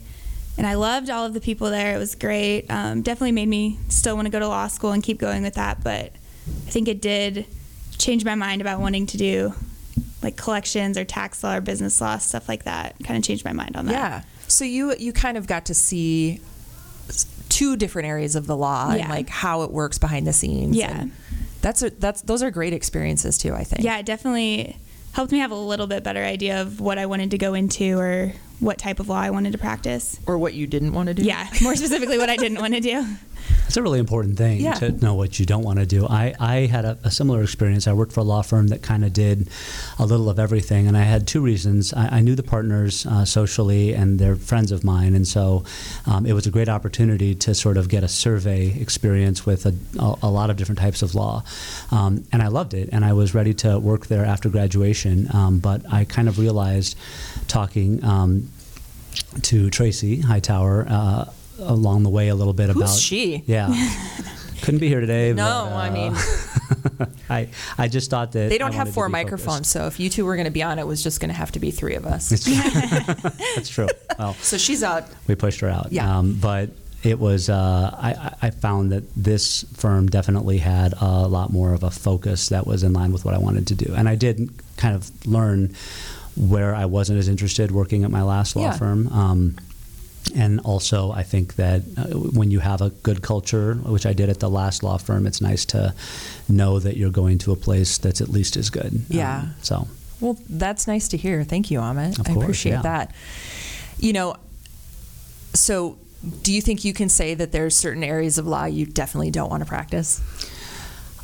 And 0.57 0.67
I 0.67 0.73
loved 0.73 1.09
all 1.09 1.25
of 1.25 1.33
the 1.33 1.39
people 1.39 1.69
there. 1.69 1.95
It 1.95 1.99
was 1.99 2.15
great. 2.15 2.65
Um, 2.69 3.01
definitely 3.01 3.31
made 3.31 3.47
me 3.47 3.79
still 3.87 4.15
want 4.15 4.25
to 4.25 4.29
go 4.29 4.39
to 4.39 4.47
law 4.47 4.67
school 4.67 4.91
and 4.91 5.01
keep 5.01 5.17
going 5.17 5.41
with 5.41 5.53
that. 5.53 5.83
But 5.83 6.11
I 6.11 6.69
think 6.69 6.87
it 6.87 7.01
did 7.01 7.45
change 7.97 8.25
my 8.25 8.35
mind 8.35 8.61
about 8.61 8.79
wanting 8.79 9.05
to 9.07 9.17
do 9.17 9.53
like 10.21 10.35
collections 10.35 10.97
or 10.97 11.05
tax 11.05 11.43
law 11.43 11.55
or 11.55 11.61
business 11.61 12.01
law 12.01 12.17
stuff 12.17 12.49
like 12.49 12.63
that. 12.63 12.95
Kind 13.03 13.17
of 13.17 13.23
changed 13.23 13.45
my 13.45 13.53
mind 13.53 13.77
on 13.77 13.85
that. 13.85 13.91
Yeah. 13.93 14.21
So 14.49 14.65
you 14.65 14.95
you 14.97 15.13
kind 15.13 15.37
of 15.37 15.47
got 15.47 15.65
to 15.65 15.73
see 15.73 16.41
two 17.49 17.75
different 17.75 18.07
areas 18.07 18.35
of 18.35 18.47
the 18.47 18.55
law 18.55 18.91
and 18.91 19.09
like 19.09 19.29
how 19.29 19.63
it 19.63 19.71
works 19.71 19.97
behind 19.97 20.27
the 20.27 20.33
scenes. 20.33 20.75
Yeah. 20.75 21.01
And 21.01 21.11
that's 21.61 21.81
a, 21.81 21.89
that's 21.89 22.21
those 22.21 22.43
are 22.43 22.51
great 22.51 22.73
experiences 22.73 23.37
too. 23.37 23.53
I 23.53 23.63
think. 23.63 23.83
Yeah, 23.83 23.97
it 23.97 24.05
definitely 24.05 24.77
helped 25.11 25.31
me 25.31 25.39
have 25.39 25.51
a 25.51 25.55
little 25.55 25.87
bit 25.87 26.03
better 26.03 26.23
idea 26.23 26.61
of 26.61 26.79
what 26.79 26.97
I 26.97 27.05
wanted 27.05 27.31
to 27.31 27.37
go 27.37 27.53
into 27.53 27.97
or 27.97 28.33
what 28.59 28.77
type 28.77 28.99
of 28.99 29.09
law 29.09 29.19
I 29.19 29.29
wanted 29.31 29.53
to 29.53 29.57
practice. 29.57 30.19
Or 30.25 30.37
what 30.37 30.53
you 30.53 30.67
didn't 30.67 30.93
want 30.93 31.07
to 31.07 31.13
do. 31.13 31.23
Yeah, 31.23 31.47
more 31.61 31.75
specifically, 31.75 32.17
what 32.17 32.29
I 32.29 32.35
didn't 32.35 32.59
want 32.59 32.73
to 32.73 32.79
do. 32.79 33.05
It's 33.69 33.77
a 33.77 33.83
really 33.83 33.99
important 33.99 34.35
thing 34.35 34.61
Yeah. 34.61 34.73
to 34.81 34.89
know 34.93 35.13
what 35.13 35.39
you 35.39 35.45
don't 35.45 35.61
want 35.61 35.77
to 35.77 35.85
do. 35.85 36.07
I, 36.07 36.33
I 36.39 36.55
had 36.65 36.85
a, 36.85 36.97
a 37.03 37.11
similar 37.11 37.43
experience. 37.43 37.87
I 37.87 37.93
worked 37.93 38.13
for 38.13 38.21
a 38.21 38.23
law 38.23 38.41
firm 38.41 38.69
that 38.69 38.81
kind 38.81 39.05
of 39.05 39.13
did 39.13 39.47
a 39.99 40.07
little 40.07 40.27
of 40.27 40.39
everything, 40.39 40.87
and 40.87 40.97
I 40.97 41.03
had 41.03 41.27
two 41.27 41.39
reasons. 41.39 41.93
I, 41.93 42.17
I 42.17 42.21
knew 42.21 42.33
the 42.33 42.41
partners 42.41 43.05
uh, 43.05 43.25
socially, 43.25 43.93
and 43.93 44.17
they're 44.17 44.35
friends 44.35 44.71
of 44.71 44.83
mine, 44.83 45.13
and 45.13 45.27
so 45.27 45.65
um, 46.07 46.25
it 46.25 46.33
was 46.33 46.47
a 46.47 46.49
great 46.49 46.67
opportunity 46.67 47.35
to 47.35 47.53
sort 47.53 47.77
of 47.77 47.89
get 47.89 48.03
a 48.03 48.07
survey 48.07 48.73
experience 48.81 49.45
with 49.45 49.67
a, 49.67 49.75
a, 49.99 50.15
a 50.23 50.29
lot 50.31 50.49
of 50.49 50.57
different 50.57 50.79
types 50.79 51.03
of 51.03 51.13
law. 51.13 51.43
Um, 51.91 52.25
and 52.31 52.41
I 52.41 52.47
loved 52.47 52.73
it, 52.73 52.89
and 52.91 53.05
I 53.05 53.13
was 53.13 53.35
ready 53.35 53.53
to 53.53 53.77
work 53.77 54.07
there 54.07 54.25
after 54.25 54.49
graduation. 54.49 55.27
Um, 55.31 55.59
but 55.59 55.83
I 55.93 56.05
kind 56.05 56.27
of 56.27 56.39
realized 56.39 56.97
talking. 57.47 58.03
Um, 58.03 58.49
to 59.41 59.69
Tracy 59.69 60.21
Hightower 60.21 60.85
uh, 60.87 61.25
along 61.59 62.03
the 62.03 62.09
way 62.09 62.29
a 62.29 62.35
little 62.35 62.53
bit 62.53 62.67
Who's 62.69 62.75
about 62.77 62.97
she? 62.97 63.43
yeah. 63.45 63.69
Couldn't 64.61 64.79
be 64.81 64.89
here 64.89 64.99
today. 64.99 65.31
No, 65.31 65.67
but, 65.69 65.75
I 65.75 65.87
uh, 65.89 65.93
mean 65.93 66.13
I 67.29 67.47
I 67.77 67.87
just 67.87 68.09
thought 68.09 68.33
that 68.33 68.49
they 68.49 68.57
don't 68.57 68.71
I 68.73 68.75
have 68.75 68.93
four 68.93 69.07
microphones, 69.07 69.71
focused. 69.71 69.71
so 69.71 69.87
if 69.87 69.99
you 70.01 70.09
two 70.09 70.25
were 70.25 70.35
going 70.35 70.45
to 70.45 70.51
be 70.51 70.61
on, 70.63 70.79
it 70.79 70.85
was 70.87 71.01
just 71.01 71.19
going 71.21 71.29
to 71.29 71.35
have 71.35 71.51
to 71.53 71.59
be 71.59 71.71
three 71.71 71.95
of 71.95 72.05
us. 72.05 72.31
It's 72.31 72.43
true. 72.43 73.31
That's 73.55 73.69
true. 73.69 73.87
Well, 74.17 74.33
So 74.41 74.57
she's 74.57 74.83
out. 74.83 75.05
we 75.27 75.35
pushed 75.35 75.61
her 75.61 75.69
out. 75.69 75.91
Yeah. 75.91 76.17
Um, 76.17 76.37
but 76.41 76.71
it 77.03 77.17
was 77.19 77.49
uh, 77.49 77.95
I, 77.97 78.09
I 78.11 78.35
I 78.47 78.49
found 78.49 78.91
that 78.91 79.03
this 79.15 79.63
firm 79.75 80.07
definitely 80.07 80.57
had 80.57 80.93
a 80.99 81.25
lot 81.27 81.53
more 81.53 81.73
of 81.73 81.83
a 81.83 81.89
focus 81.89 82.49
that 82.49 82.67
was 82.67 82.83
in 82.83 82.91
line 82.91 83.13
with 83.13 83.23
what 83.23 83.33
I 83.33 83.37
wanted 83.37 83.65
to 83.67 83.75
do, 83.75 83.93
and 83.95 84.09
I 84.09 84.15
did 84.15 84.49
kind 84.75 84.93
of 84.93 85.09
learn 85.25 85.73
where 86.35 86.75
I 86.75 86.85
wasn't 86.85 87.17
as 87.19 87.29
interested 87.29 87.71
working 87.71 88.03
at 88.03 88.11
my 88.11 88.23
last 88.23 88.55
law 88.57 88.63
Yeah. 88.63 88.73
firm. 88.77 89.07
Um, 89.07 89.55
and 90.35 90.59
also, 90.61 91.11
I 91.11 91.23
think 91.23 91.55
that 91.55 91.81
uh, 91.97 92.17
when 92.17 92.51
you 92.51 92.59
have 92.59 92.81
a 92.81 92.89
good 92.89 93.21
culture, 93.21 93.75
which 93.75 94.05
I 94.05 94.13
did 94.13 94.29
at 94.29 94.39
the 94.39 94.49
last 94.49 94.83
law 94.83 94.97
firm, 94.97 95.25
it's 95.25 95.41
nice 95.41 95.65
to 95.65 95.93
know 96.47 96.79
that 96.79 96.97
you're 96.97 97.09
going 97.09 97.37
to 97.39 97.51
a 97.51 97.55
place 97.55 97.97
that's 97.97 98.21
at 98.21 98.29
least 98.29 98.55
as 98.55 98.69
good. 98.69 99.01
Yeah. 99.09 99.39
Um, 99.39 99.55
so 99.61 99.87
Well, 100.19 100.37
that's 100.49 100.87
nice 100.87 101.07
to 101.09 101.17
hear. 101.17 101.43
Thank 101.43 101.71
you, 101.71 101.79
Amit. 101.79 102.19
Of 102.19 102.27
I 102.27 102.33
course, 102.33 102.43
appreciate 102.43 102.71
yeah. 102.73 102.81
that. 102.83 103.15
You 103.97 104.13
know, 104.13 104.35
so 105.53 105.97
do 106.43 106.53
you 106.53 106.61
think 106.61 106.83
you 106.83 106.93
can 106.93 107.09
say 107.09 107.33
that 107.33 107.51
there's 107.51 107.75
certain 107.75 108.03
areas 108.03 108.37
of 108.37 108.45
law 108.45 108.65
you 108.65 108.85
definitely 108.85 109.31
don't 109.31 109.49
want 109.49 109.61
to 109.61 109.67
practice? 109.67 110.21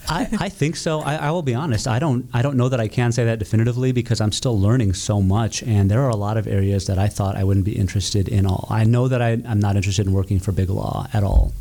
I, 0.07 0.27
I 0.39 0.49
think 0.49 0.75
so. 0.75 1.01
I, 1.01 1.15
I 1.15 1.31
will 1.31 1.41
be 1.41 1.53
honest. 1.53 1.87
I 1.87 1.99
don't. 1.99 2.27
I 2.33 2.41
don't 2.41 2.57
know 2.57 2.69
that 2.69 2.79
I 2.79 2.87
can 2.87 3.11
say 3.11 3.25
that 3.25 3.39
definitively 3.39 3.91
because 3.91 4.21
I'm 4.21 4.31
still 4.31 4.59
learning 4.59 4.93
so 4.93 5.21
much, 5.21 5.63
and 5.63 5.89
there 5.89 6.01
are 6.01 6.09
a 6.09 6.15
lot 6.15 6.37
of 6.37 6.47
areas 6.47 6.87
that 6.87 6.99
I 6.99 7.07
thought 7.07 7.35
I 7.35 7.43
wouldn't 7.43 7.65
be 7.65 7.77
interested 7.77 8.27
in. 8.27 8.45
All 8.45 8.67
I 8.69 8.83
know 8.83 9.07
that 9.07 9.21
I, 9.21 9.31
I'm 9.47 9.59
not 9.59 9.75
interested 9.75 10.05
in 10.05 10.13
working 10.13 10.39
for 10.39 10.51
big 10.51 10.69
law 10.69 11.07
at 11.13 11.23
all. 11.23 11.53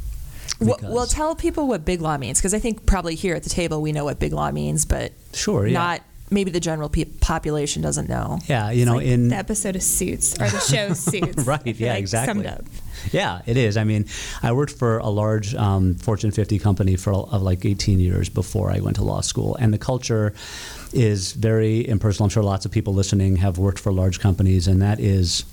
Well, 0.60 0.78
well, 0.82 1.06
tell 1.06 1.34
people 1.34 1.66
what 1.66 1.84
big 1.84 2.00
law 2.00 2.16
means 2.16 2.38
because 2.38 2.54
I 2.54 2.58
think 2.58 2.86
probably 2.86 3.14
here 3.16 3.34
at 3.34 3.42
the 3.42 3.50
table 3.50 3.82
we 3.82 3.92
know 3.92 4.04
what 4.04 4.18
big 4.20 4.32
law 4.32 4.50
means, 4.50 4.84
but 4.84 5.12
Sure, 5.32 5.66
yeah. 5.66 5.72
not 5.72 6.00
maybe 6.30 6.50
the 6.50 6.60
general 6.60 6.88
pe- 6.88 7.04
population 7.04 7.82
doesn't 7.82 8.08
know. 8.08 8.38
Yeah, 8.46 8.70
you 8.70 8.84
know, 8.84 8.96
Like 8.96 9.06
in 9.06 9.28
the 9.28 9.36
episode 9.36 9.76
of 9.76 9.82
Suits 9.82 10.34
or 10.40 10.48
the 10.48 10.60
show 10.60 10.92
Suits. 10.94 11.46
Right, 11.46 11.64
yeah, 11.66 11.90
like 11.92 11.98
exactly. 12.00 12.44
Summed 12.44 12.46
up. 12.46 12.64
Yeah, 13.12 13.42
it 13.46 13.56
is. 13.56 13.76
I 13.76 13.84
mean, 13.84 14.06
I 14.42 14.52
worked 14.52 14.72
for 14.72 14.98
a 14.98 15.08
large 15.08 15.54
um, 15.54 15.94
Fortune 15.96 16.30
50 16.30 16.58
company 16.58 16.96
for 16.96 17.12
of 17.12 17.42
like 17.42 17.64
18 17.64 18.00
years 18.00 18.28
before 18.28 18.70
I 18.70 18.80
went 18.80 18.96
to 18.96 19.04
law 19.04 19.20
school, 19.20 19.56
and 19.56 19.72
the 19.72 19.78
culture 19.78 20.32
is 20.92 21.32
very 21.32 21.86
impersonal. 21.86 22.24
I'm 22.24 22.30
sure 22.30 22.42
lots 22.42 22.64
of 22.64 22.72
people 22.72 22.94
listening 22.94 23.36
have 23.36 23.58
worked 23.58 23.78
for 23.78 23.92
large 23.92 24.20
companies, 24.20 24.66
and 24.68 24.80
that 24.82 25.00
is 25.00 25.44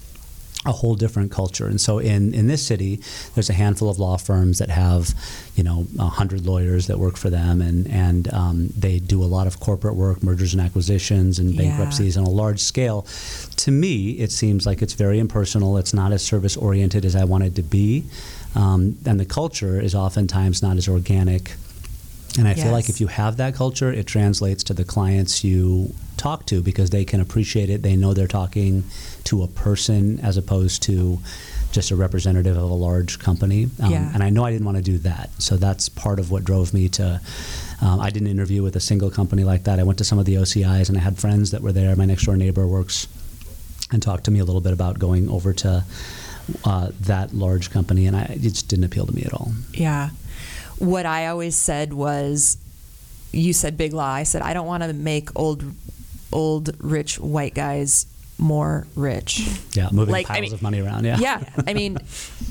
a 0.66 0.72
whole 0.72 0.94
different 0.96 1.32
culture. 1.32 1.66
And 1.66 1.82
so 1.82 1.98
in, 1.98 2.34
in 2.36 2.46
this 2.48 2.66
city, 2.66 3.00
there's 3.34 3.50
a 3.50 3.54
handful 3.54 3.90
of 3.90 3.98
law 3.98 4.18
firms 4.18 4.60
that 4.60 4.70
have, 4.70 5.14
you 5.56 5.64
know, 5.64 5.88
100 5.96 6.46
lawyers 6.46 6.86
that 6.86 7.00
work 7.00 7.18
for 7.18 7.32
them, 7.32 7.62
and, 7.64 7.88
and 7.88 8.32
um, 8.32 8.68
they 8.78 9.00
do 9.00 9.24
a 9.24 9.26
lot 9.26 9.48
of 9.48 9.60
corporate 9.60 9.96
work, 9.96 10.22
mergers 10.22 10.54
and 10.54 10.62
acquisitions, 10.62 11.40
and 11.40 11.52
Yeah. 11.56 11.62
bankruptcies 11.64 12.16
on 12.16 12.26
a 12.26 12.30
large 12.30 12.60
scale. 12.60 13.08
To 13.58 13.72
me, 13.72 14.12
it 14.12 14.32
seems 14.32 14.66
like 14.68 14.84
it's 14.84 14.94
very 14.94 15.18
impersonal. 15.18 15.78
It's 15.78 15.94
not 15.96 16.12
as 16.12 16.22
service 16.22 16.56
oriented 16.56 17.06
as 17.06 17.16
I 17.16 17.24
want 17.24 17.44
it 17.44 17.56
to 17.56 17.64
be. 17.64 18.04
Um, 18.54 18.98
and 19.06 19.20
the 19.20 19.26
culture 19.26 19.80
is 19.80 19.96
oftentimes 19.96 20.62
not 20.62 20.78
as 20.78 20.88
organic. 20.88 21.54
And 22.38 22.48
I 22.48 22.54
feel 22.54 22.72
like 22.72 22.88
if 22.90 23.02
you 23.02 23.08
have 23.08 23.38
that 23.38 23.56
culture, 23.56 23.92
it 23.92 24.08
translates 24.08 24.64
to 24.66 24.74
the 24.74 24.84
clients 24.86 25.44
you 25.44 25.94
talk 26.18 26.46
to 26.48 26.62
because 26.62 26.90
they 26.90 27.04
can 27.04 27.20
appreciate 27.20 27.70
it. 27.70 27.82
They 27.82 27.96
know 27.96 28.14
they're 28.14 28.28
talking 28.28 28.84
to 29.26 29.44
a 29.44 29.48
person 29.48 30.20
as 30.22 30.38
opposed 30.38 30.84
to 30.84 31.20
just 31.72 31.92
a 31.92 31.96
representative 31.96 32.56
of 32.58 32.70
a 32.70 32.74
large 32.74 33.20
company. 33.20 33.68
Um, 33.82 33.92
Yeah. 33.92 34.12
And 34.14 34.24
I 34.24 34.30
know 34.30 34.44
I 34.46 34.52
didn't 34.52 34.66
want 34.66 34.78
to 34.78 34.84
do 34.84 34.98
that. 35.00 35.30
So 35.40 35.58
that's 35.58 35.90
part 35.90 36.20
of 36.20 36.32
what 36.32 36.44
drove 36.44 36.74
me 36.74 36.90
to. 36.90 37.20
Um, 37.82 38.00
I 38.00 38.10
didn't 38.10 38.28
interview 38.30 38.62
with 38.62 38.76
a 38.76 38.80
single 38.82 39.10
company 39.10 39.44
like 39.44 39.64
that. 39.64 39.80
I 39.80 39.84
went 39.84 39.98
to 39.98 40.04
some 40.04 40.20
of 40.20 40.26
the 40.26 40.36
OCIs 40.36 40.90
and 40.90 40.98
I 40.98 41.02
had 41.02 41.18
friends 41.18 41.52
that 41.52 41.62
were 41.62 41.72
there. 41.72 41.96
My 41.96 42.06
next 42.06 42.26
door 42.26 42.36
neighbor 42.38 42.68
works 42.68 43.08
and 43.92 44.02
talked 44.02 44.26
to 44.26 44.32
me 44.32 44.40
a 44.40 44.46
little 44.46 44.62
bit 44.62 44.74
about 44.74 45.00
going 45.00 45.30
over 45.30 45.54
to 45.54 45.84
uh, 46.66 46.90
that 47.02 47.34
large 47.34 47.72
company, 47.72 48.08
and 48.08 48.16
I, 48.16 48.24
it 48.24 48.42
just 48.42 48.68
didn't 48.68 48.86
appeal 48.86 49.06
to 49.06 49.12
me 49.14 49.24
at 49.24 49.34
all. 49.34 49.52
Yeah. 49.74 50.10
What 50.82 51.06
I 51.06 51.28
always 51.28 51.56
said 51.56 51.94
was, 51.94 52.58
you 53.32 53.54
said 53.54 53.78
big 53.78 53.94
law. 53.94 54.12
I 54.12 54.24
said 54.24 54.42
I 54.42 54.54
don't 54.54 54.68
want 54.68 54.84
to 54.84 54.94
make 54.94 55.30
old, 55.36 55.64
old 56.32 56.76
rich 56.84 57.20
white 57.20 57.54
guys 57.54 58.08
more 58.38 58.88
rich. 58.96 59.48
Yeah, 59.74 59.90
moving 59.92 60.12
Like, 60.12 60.26
I 60.30 60.36
piles 60.40 60.42
mean- 60.42 60.54
of 60.54 60.62
money 60.64 60.82
around. 60.82 61.06
Yeah. 61.06 61.18
yeah 61.20 61.44
i 61.68 61.74
mean 61.76 61.98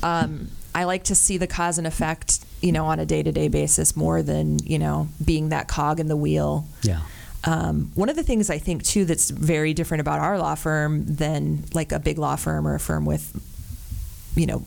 um, 0.04 0.48
i 0.74 0.84
like 0.84 1.02
to 1.04 1.14
see 1.16 1.36
the 1.36 1.48
cause 1.48 1.78
and 1.78 1.86
effect 1.86 2.38
you 2.62 2.70
know 2.70 2.86
on 2.86 3.00
a 3.00 3.04
day-to-day 3.06 3.48
basis 3.48 3.96
more 3.96 4.22
than 4.22 4.60
you 4.60 4.78
know 4.78 5.08
being 5.24 5.48
that 5.48 5.66
cog 5.66 5.98
in 5.98 6.06
the 6.06 6.16
wheel 6.16 6.64
Yeah. 6.82 7.00
um, 7.42 7.90
one 7.96 8.08
of 8.08 8.14
the 8.14 8.22
things 8.22 8.50
i 8.50 8.58
think 8.58 8.84
too 8.84 9.04
that's 9.04 9.30
very 9.30 9.74
different 9.74 10.00
about 10.00 10.20
our 10.20 10.38
law 10.38 10.54
firm 10.54 11.04
than 11.06 11.64
like 11.74 11.90
a 11.90 11.98
big 11.98 12.18
law 12.18 12.36
firm 12.36 12.68
or 12.68 12.76
a 12.76 12.80
firm 12.80 13.04
with 13.04 13.24
you 14.36 14.46
know 14.46 14.62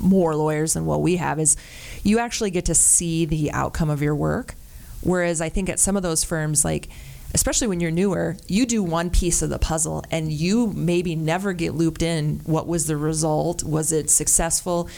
more 0.00 0.34
lawyers 0.34 0.72
than 0.74 0.86
what 0.86 1.02
we 1.02 1.16
have 1.16 1.38
is 1.38 1.56
you 2.04 2.18
actually 2.20 2.50
get 2.50 2.66
to 2.66 2.74
see 2.74 3.24
the 3.24 3.50
outcome 3.50 3.90
of 3.90 4.00
your 4.00 4.14
work. 4.14 4.54
Whereas 5.00 5.40
i 5.40 5.48
think 5.48 5.68
at 5.68 5.78
some 5.78 5.96
of 5.96 6.02
those 6.02 6.24
firms 6.24 6.64
like 6.64 6.88
especially 7.34 7.66
when 7.66 7.80
you're 7.80 7.90
newer 7.90 8.36
you 8.46 8.64
do 8.64 8.82
one 8.82 9.10
piece 9.10 9.42
of 9.42 9.50
the 9.50 9.58
puzzle 9.58 10.04
and 10.10 10.32
you 10.32 10.68
maybe 10.68 11.16
never 11.16 11.52
get 11.52 11.74
looped 11.74 12.00
in 12.00 12.40
what 12.44 12.66
was 12.66 12.86
the 12.86 12.96
result. 12.96 13.62
Was 13.64 13.92
it 13.92 14.08
successful? 14.08 14.88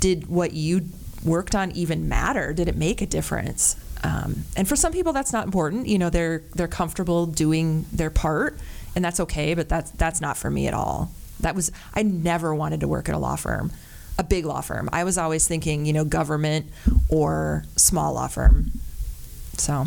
Did 0.00 0.26
what 0.26 0.52
you 0.52 0.88
worked 1.22 1.54
on 1.54 1.70
even 1.72 2.08
matter? 2.08 2.52
Did 2.52 2.66
it 2.66 2.76
make 2.76 3.02
a 3.02 3.06
difference? 3.06 3.76
Um, 4.02 4.44
and 4.56 4.66
for 4.66 4.74
some 4.74 4.92
people 4.92 5.12
that's 5.12 5.32
not 5.32 5.44
important. 5.44 5.86
You 5.86 5.98
know 5.98 6.10
they're 6.10 6.42
they're 6.54 6.66
comfortable 6.66 7.26
doing 7.26 7.86
their 7.92 8.10
part 8.10 8.58
and 8.96 9.04
that's 9.04 9.20
okay 9.20 9.54
but 9.54 9.68
that's 9.68 9.90
that's 9.92 10.20
not 10.20 10.36
for 10.36 10.50
me 10.50 10.66
at 10.66 10.74
all. 10.74 11.12
That 11.40 11.54
was 11.54 11.70
i 11.94 12.02
never 12.02 12.54
wanted 12.54 12.80
to 12.80 12.88
work 12.88 13.08
at 13.08 13.14
a 13.14 13.18
law 13.18 13.36
firm 13.36 13.70
a 14.18 14.24
big 14.24 14.44
law 14.44 14.60
firm. 14.60 14.88
I 14.92 15.04
was 15.04 15.18
always 15.18 15.46
thinking 15.46 15.86
you 15.86 15.92
know 15.92 16.04
government 16.04 16.66
or 17.08 17.64
small 17.76 18.14
law 18.14 18.28
firm. 18.28 18.72
So 19.56 19.86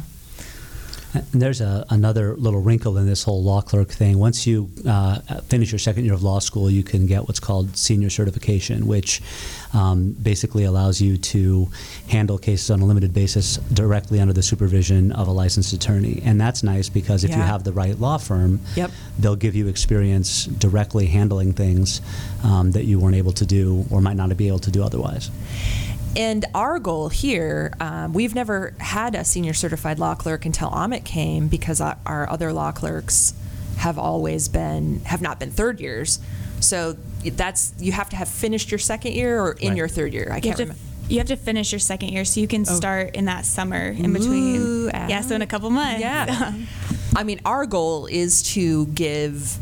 And 1.15 1.41
there's 1.41 1.61
a, 1.61 1.85
another 1.89 2.35
little 2.35 2.61
wrinkle 2.61 2.97
in 2.97 3.05
this 3.05 3.23
whole 3.23 3.43
law 3.43 3.61
clerk 3.61 3.89
thing. 3.89 4.17
Once 4.19 4.45
you 4.45 4.69
uh, 4.87 5.19
finish 5.41 5.71
your 5.71 5.79
second 5.79 6.05
year 6.05 6.13
of 6.13 6.23
law 6.23 6.39
school, 6.39 6.69
you 6.69 6.83
can 6.83 7.05
get 7.05 7.27
what's 7.27 7.39
called 7.39 7.77
senior 7.77 8.09
certification, 8.09 8.87
which 8.87 9.21
um, 9.73 10.11
basically 10.21 10.63
allows 10.63 10.99
you 11.01 11.17
to 11.17 11.69
handle 12.09 12.37
cases 12.37 12.69
on 12.71 12.81
a 12.81 12.85
limited 12.85 13.13
basis 13.13 13.57
directly 13.73 14.19
under 14.19 14.33
the 14.33 14.43
supervision 14.43 15.11
of 15.13 15.27
a 15.27 15.31
licensed 15.31 15.73
attorney. 15.73 16.21
And 16.25 16.39
that's 16.39 16.63
nice 16.63 16.89
because 16.89 17.23
if 17.23 17.31
you 17.31 17.41
have 17.41 17.63
the 17.63 17.71
right 17.73 17.97
law 17.99 18.17
firm, 18.17 18.59
Yep. 18.75 18.91
they'll 19.19 19.35
give 19.35 19.55
you 19.55 19.67
experience 19.67 20.45
directly 20.45 21.07
handling 21.07 21.53
things 21.53 22.01
um, 22.43 22.71
that 22.71 22.85
you 22.85 22.99
weren't 22.99 23.15
able 23.15 23.33
to 23.33 23.45
do 23.45 23.85
or 23.89 24.01
might 24.01 24.17
not 24.17 24.35
be 24.35 24.47
able 24.47 24.59
to 24.59 24.71
do 24.71 24.83
otherwise. 24.83 25.29
And 26.15 26.45
our 26.53 26.79
goal 26.79 27.09
here, 27.09 27.73
um, 27.79 28.13
we've 28.13 28.33
never 28.35 28.73
had 28.79 29.15
a 29.15 29.25
senior 29.25 29.53
certified 29.53 29.99
law 29.99 30.15
clerk 30.15 30.45
until 30.45 30.69
Amit 30.69 31.03
came 31.03 31.47
because 31.47 31.81
our, 31.81 31.97
our 32.05 32.29
other 32.29 32.53
law 32.53 32.71
clerks 32.71 33.33
have 33.77 33.99
always 33.99 34.47
been 34.47 35.01
have 35.01 35.21
not 35.21 35.39
been 35.39 35.51
third 35.51 35.79
years. 35.81 36.19
So 36.61 36.95
that's 37.23 37.73
you 37.77 37.91
have 37.91 38.09
to 38.11 38.15
have 38.15 38.29
finished 38.29 38.71
your 38.71 38.77
second 38.79 39.13
year 39.13 39.41
or 39.41 39.51
in 39.53 39.69
Right. 39.69 39.77
your 39.77 39.87
third 39.89 40.13
year. 40.13 40.29
I 40.31 40.37
You 40.37 40.41
can't 40.41 40.45
have, 40.45 40.55
to, 40.57 40.63
remember. 40.63 40.81
you 41.09 41.17
have 41.17 41.27
to 41.27 41.35
finish 41.35 41.71
your 41.73 41.79
second 41.79 42.09
year 42.09 42.23
so 42.23 42.39
you 42.39 42.47
can 42.47 42.63
start 42.63 43.15
in 43.15 43.25
that 43.25 43.45
summer 43.45 43.87
in 43.89 44.13
between. 44.13 44.55
Ooh, 44.61 44.85
yeah, 44.93 45.19
so 45.21 45.35
in 45.35 45.41
a 45.41 45.47
couple 45.47 45.69
months. 45.69 45.99
Yeah. 45.99 46.53
I 47.17 47.23
mean, 47.23 47.39
our 47.45 47.65
goal 47.65 48.07
is 48.07 48.41
to 48.53 48.87
give 48.87 49.57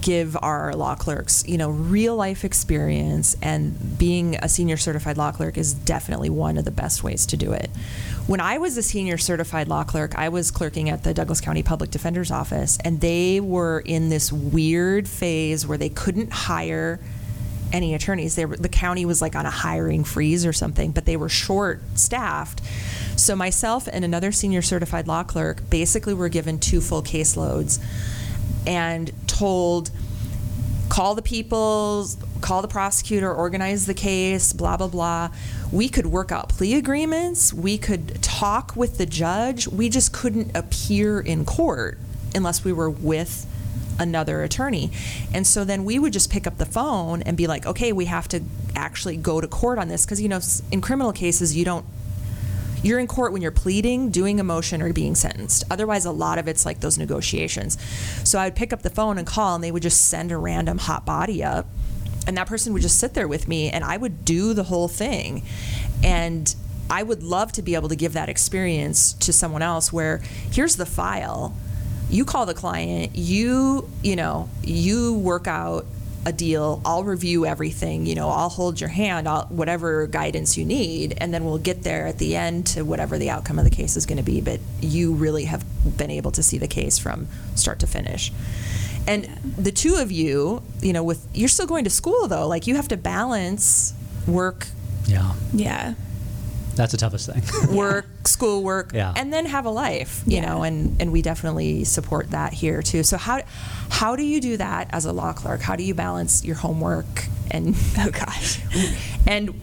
give 0.00 0.36
our 0.40 0.74
law 0.74 0.94
clerks, 0.94 1.46
you 1.46 1.58
know, 1.58 1.70
real 1.70 2.16
life 2.16 2.44
experience 2.44 3.36
and 3.42 3.98
being 3.98 4.36
a 4.36 4.48
senior 4.48 4.76
certified 4.76 5.16
law 5.16 5.32
clerk 5.32 5.56
is 5.56 5.74
definitely 5.74 6.30
one 6.30 6.56
of 6.56 6.64
the 6.64 6.70
best 6.70 7.02
ways 7.02 7.26
to 7.26 7.36
do 7.36 7.52
it. 7.52 7.70
When 8.26 8.40
I 8.40 8.58
was 8.58 8.76
a 8.76 8.82
senior 8.82 9.18
certified 9.18 9.68
law 9.68 9.84
clerk, 9.84 10.16
I 10.16 10.28
was 10.28 10.50
clerking 10.50 10.88
at 10.88 11.04
the 11.04 11.12
Douglas 11.12 11.40
County 11.40 11.62
Public 11.62 11.90
Defender's 11.90 12.30
Office 12.30 12.78
and 12.84 13.00
they 13.00 13.40
were 13.40 13.80
in 13.80 14.08
this 14.08 14.32
weird 14.32 15.08
phase 15.08 15.66
where 15.66 15.78
they 15.78 15.88
couldn't 15.88 16.32
hire 16.32 17.00
any 17.72 17.94
attorneys. 17.94 18.36
Were, 18.36 18.56
the 18.56 18.68
county 18.68 19.04
was 19.04 19.22
like 19.22 19.34
on 19.34 19.46
a 19.46 19.50
hiring 19.50 20.04
freeze 20.04 20.44
or 20.46 20.52
something, 20.52 20.92
but 20.92 21.04
they 21.06 21.16
were 21.16 21.28
short 21.28 21.80
staffed. 21.94 22.60
So 23.16 23.34
myself 23.34 23.88
and 23.90 24.04
another 24.04 24.32
senior 24.32 24.62
certified 24.62 25.08
law 25.08 25.22
clerk 25.22 25.68
basically 25.70 26.14
were 26.14 26.28
given 26.28 26.58
two 26.58 26.80
full 26.80 27.02
caseloads 27.02 27.82
and 28.66 29.10
told 29.32 29.90
call 30.88 31.14
the 31.14 31.22
people, 31.22 32.06
call 32.42 32.60
the 32.60 32.68
prosecutor, 32.68 33.32
organize 33.32 33.86
the 33.86 33.94
case, 33.94 34.52
blah 34.52 34.76
blah 34.76 34.88
blah. 34.88 35.30
We 35.72 35.88
could 35.88 36.06
work 36.06 36.30
out 36.30 36.50
plea 36.50 36.74
agreements, 36.74 37.52
we 37.52 37.78
could 37.78 38.22
talk 38.22 38.76
with 38.76 38.98
the 38.98 39.06
judge. 39.06 39.66
We 39.66 39.88
just 39.88 40.12
couldn't 40.12 40.54
appear 40.54 41.18
in 41.18 41.46
court 41.46 41.98
unless 42.34 42.62
we 42.62 42.72
were 42.72 42.90
with 42.90 43.46
another 43.98 44.42
attorney. 44.42 44.90
And 45.32 45.46
so 45.46 45.64
then 45.64 45.84
we 45.84 45.98
would 45.98 46.12
just 46.12 46.30
pick 46.30 46.46
up 46.46 46.58
the 46.58 46.66
phone 46.66 47.22
and 47.22 47.36
be 47.36 47.46
like, 47.46 47.64
"Okay, 47.66 47.92
we 47.92 48.04
have 48.06 48.28
to 48.28 48.42
actually 48.76 49.16
go 49.16 49.40
to 49.40 49.48
court 49.48 49.78
on 49.78 49.88
this 49.88 50.04
because 50.04 50.20
you 50.20 50.28
know 50.28 50.40
in 50.70 50.80
criminal 50.82 51.12
cases 51.12 51.56
you 51.56 51.64
don't 51.64 51.86
you're 52.82 52.98
in 52.98 53.06
court 53.06 53.32
when 53.32 53.42
you're 53.42 53.50
pleading, 53.50 54.10
doing 54.10 54.40
a 54.40 54.44
motion, 54.44 54.82
or 54.82 54.92
being 54.92 55.14
sentenced. 55.14 55.64
Otherwise, 55.70 56.04
a 56.04 56.10
lot 56.10 56.38
of 56.38 56.48
it's 56.48 56.66
like 56.66 56.80
those 56.80 56.98
negotiations. 56.98 57.78
So 58.24 58.38
I 58.38 58.46
would 58.46 58.56
pick 58.56 58.72
up 58.72 58.82
the 58.82 58.90
phone 58.90 59.18
and 59.18 59.26
call, 59.26 59.54
and 59.54 59.64
they 59.64 59.70
would 59.70 59.82
just 59.82 60.08
send 60.08 60.32
a 60.32 60.36
random 60.36 60.78
hot 60.78 61.06
body 61.06 61.42
up, 61.42 61.66
and 62.26 62.36
that 62.36 62.46
person 62.46 62.72
would 62.72 62.82
just 62.82 62.98
sit 62.98 63.14
there 63.14 63.28
with 63.28 63.48
me, 63.48 63.70
and 63.70 63.84
I 63.84 63.96
would 63.96 64.24
do 64.24 64.54
the 64.54 64.64
whole 64.64 64.88
thing. 64.88 65.44
And 66.02 66.54
I 66.90 67.02
would 67.02 67.22
love 67.22 67.52
to 67.52 67.62
be 67.62 67.74
able 67.74 67.88
to 67.88 67.96
give 67.96 68.12
that 68.12 68.28
experience 68.28 69.12
to 69.14 69.32
someone 69.32 69.62
else 69.62 69.92
where 69.92 70.18
here's 70.50 70.76
the 70.76 70.86
file. 70.86 71.56
You 72.10 72.24
call 72.24 72.44
the 72.44 72.54
client, 72.54 73.16
you, 73.16 73.88
you 74.02 74.16
know, 74.16 74.50
you 74.62 75.14
work 75.14 75.46
out 75.46 75.86
a 76.24 76.32
deal. 76.32 76.80
I'll 76.84 77.04
review 77.04 77.46
everything. 77.46 78.06
You 78.06 78.14
know, 78.14 78.28
I'll 78.28 78.48
hold 78.48 78.80
your 78.80 78.90
hand, 78.90 79.28
I'll, 79.28 79.46
whatever 79.46 80.06
guidance 80.06 80.56
you 80.56 80.64
need, 80.64 81.14
and 81.18 81.32
then 81.34 81.44
we'll 81.44 81.58
get 81.58 81.82
there 81.82 82.06
at 82.06 82.18
the 82.18 82.36
end 82.36 82.66
to 82.68 82.82
whatever 82.82 83.18
the 83.18 83.30
outcome 83.30 83.58
of 83.58 83.64
the 83.64 83.70
case 83.70 83.96
is 83.96 84.06
going 84.06 84.18
to 84.18 84.22
be. 84.22 84.40
But 84.40 84.60
you 84.80 85.12
really 85.12 85.44
have 85.44 85.64
been 85.96 86.10
able 86.10 86.30
to 86.32 86.42
see 86.42 86.58
the 86.58 86.68
case 86.68 86.98
from 86.98 87.28
start 87.54 87.80
to 87.80 87.86
finish. 87.86 88.32
And 89.06 89.24
the 89.58 89.72
two 89.72 89.96
of 89.96 90.12
you, 90.12 90.62
you 90.80 90.92
know, 90.92 91.02
with 91.02 91.26
you're 91.34 91.48
still 91.48 91.66
going 91.66 91.84
to 91.84 91.90
school 91.90 92.28
though. 92.28 92.46
Like 92.46 92.66
you 92.66 92.76
have 92.76 92.88
to 92.88 92.96
balance 92.96 93.94
work, 94.26 94.68
Yeah, 95.06 95.32
Yeah. 95.52 95.94
That's 96.74 96.92
the 96.92 96.98
toughest 96.98 97.30
thing. 97.30 97.42
work, 97.76 98.06
school 98.26 98.62
work, 98.62 98.92
Yeah. 98.94 99.12
and 99.16 99.32
then 99.32 99.46
have 99.46 99.64
a 99.66 99.70
life. 99.70 100.22
You 100.26 100.36
Yeah. 100.36 100.46
know, 100.46 100.62
and 100.62 101.00
and 101.00 101.12
we 101.12 101.22
definitely 101.22 101.84
support 101.84 102.30
that 102.30 102.52
here 102.52 102.82
too. 102.82 103.02
So 103.02 103.16
how 103.16 103.42
how 103.90 104.16
do 104.16 104.22
you 104.24 104.40
do 104.40 104.56
that 104.56 104.88
as 104.90 105.04
a 105.04 105.12
law 105.12 105.32
clerk? 105.32 105.60
How 105.60 105.76
do 105.76 105.82
you 105.84 105.94
balance 105.94 106.44
your 106.44 106.56
homework 106.56 107.26
and 107.50 107.74
oh 107.98 108.10
gosh, 108.10 108.60
and 109.26 109.58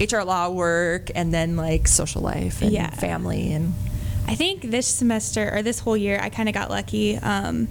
HR 0.00 0.22
law 0.22 0.48
work 0.48 1.10
and 1.14 1.32
then 1.34 1.56
like 1.56 1.86
social 1.88 2.22
life 2.22 2.62
and 2.62 2.72
Yeah. 2.72 2.90
family 2.90 3.52
and 3.52 3.74
I 4.26 4.34
think 4.36 4.70
this 4.70 4.86
semester 4.86 5.50
or 5.54 5.62
this 5.62 5.80
whole 5.80 5.96
year, 5.96 6.18
I 6.22 6.28
kind 6.30 6.48
of 6.48 6.54
got 6.54 6.70
lucky. 6.70 7.16
Um, 7.18 7.68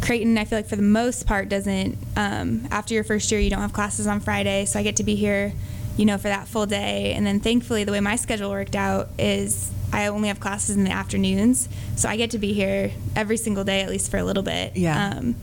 Creighton, 0.00 0.36
I 0.38 0.44
feel 0.44 0.58
like 0.58 0.66
for 0.66 0.76
the 0.76 0.82
most 0.82 1.26
part, 1.26 1.48
doesn't. 1.48 1.96
Um, 2.16 2.66
after 2.70 2.94
your 2.94 3.04
first 3.04 3.30
year, 3.30 3.40
you 3.40 3.50
don't 3.50 3.60
have 3.60 3.72
classes 3.72 4.06
on 4.06 4.18
Friday, 4.20 4.64
so 4.64 4.78
I 4.80 4.82
get 4.82 4.96
to 4.96 5.04
be 5.04 5.14
here, 5.14 5.52
you 5.96 6.04
know, 6.06 6.16
for 6.16 6.28
that 6.28 6.48
full 6.48 6.66
day. 6.66 7.12
And 7.14 7.26
then 7.26 7.40
thankfully, 7.40 7.84
the 7.84 7.92
way 7.92 8.00
my 8.00 8.16
schedule 8.16 8.50
worked 8.50 8.74
out 8.76 9.08
is 9.18 9.70
I 9.92 10.06
only 10.06 10.28
have 10.28 10.40
classes 10.40 10.76
in 10.76 10.84
the 10.84 10.90
afternoons, 10.90 11.68
so 11.96 12.08
I 12.08 12.16
get 12.16 12.30
to 12.30 12.38
be 12.38 12.52
here 12.54 12.90
every 13.14 13.36
single 13.36 13.64
day, 13.64 13.82
at 13.82 13.90
least 13.90 14.10
for 14.10 14.16
a 14.16 14.24
little 14.24 14.42
bit. 14.42 14.76
Yeah. 14.76 15.10
Um, 15.18 15.34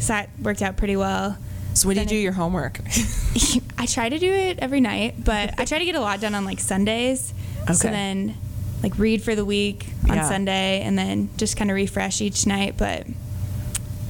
so 0.00 0.12
that 0.14 0.30
worked 0.42 0.62
out 0.62 0.76
pretty 0.76 0.96
well. 0.96 1.38
so 1.74 1.86
when 1.88 1.96
do 1.96 2.02
you 2.02 2.08
do 2.08 2.16
your 2.16 2.32
homework? 2.32 2.80
I 3.78 3.86
try 3.86 4.08
to 4.08 4.18
do 4.18 4.32
it 4.32 4.58
every 4.58 4.80
night, 4.80 5.22
but 5.24 5.58
I 5.60 5.64
try 5.64 5.78
to 5.78 5.84
get 5.84 5.94
a 5.94 6.00
lot 6.00 6.20
done 6.20 6.34
on 6.34 6.44
like 6.44 6.58
Sundays. 6.60 7.32
Okay. 7.62 7.72
So 7.74 7.88
then, 7.88 8.36
like, 8.82 8.98
read 8.98 9.22
for 9.22 9.34
the 9.34 9.44
week 9.44 9.86
on 10.10 10.16
Yeah. 10.16 10.28
Sunday 10.28 10.82
and 10.82 10.98
then 10.98 11.30
just 11.36 11.56
kind 11.56 11.70
of 11.70 11.74
refresh 11.76 12.20
each 12.20 12.46
night. 12.46 12.74
But 12.76 13.06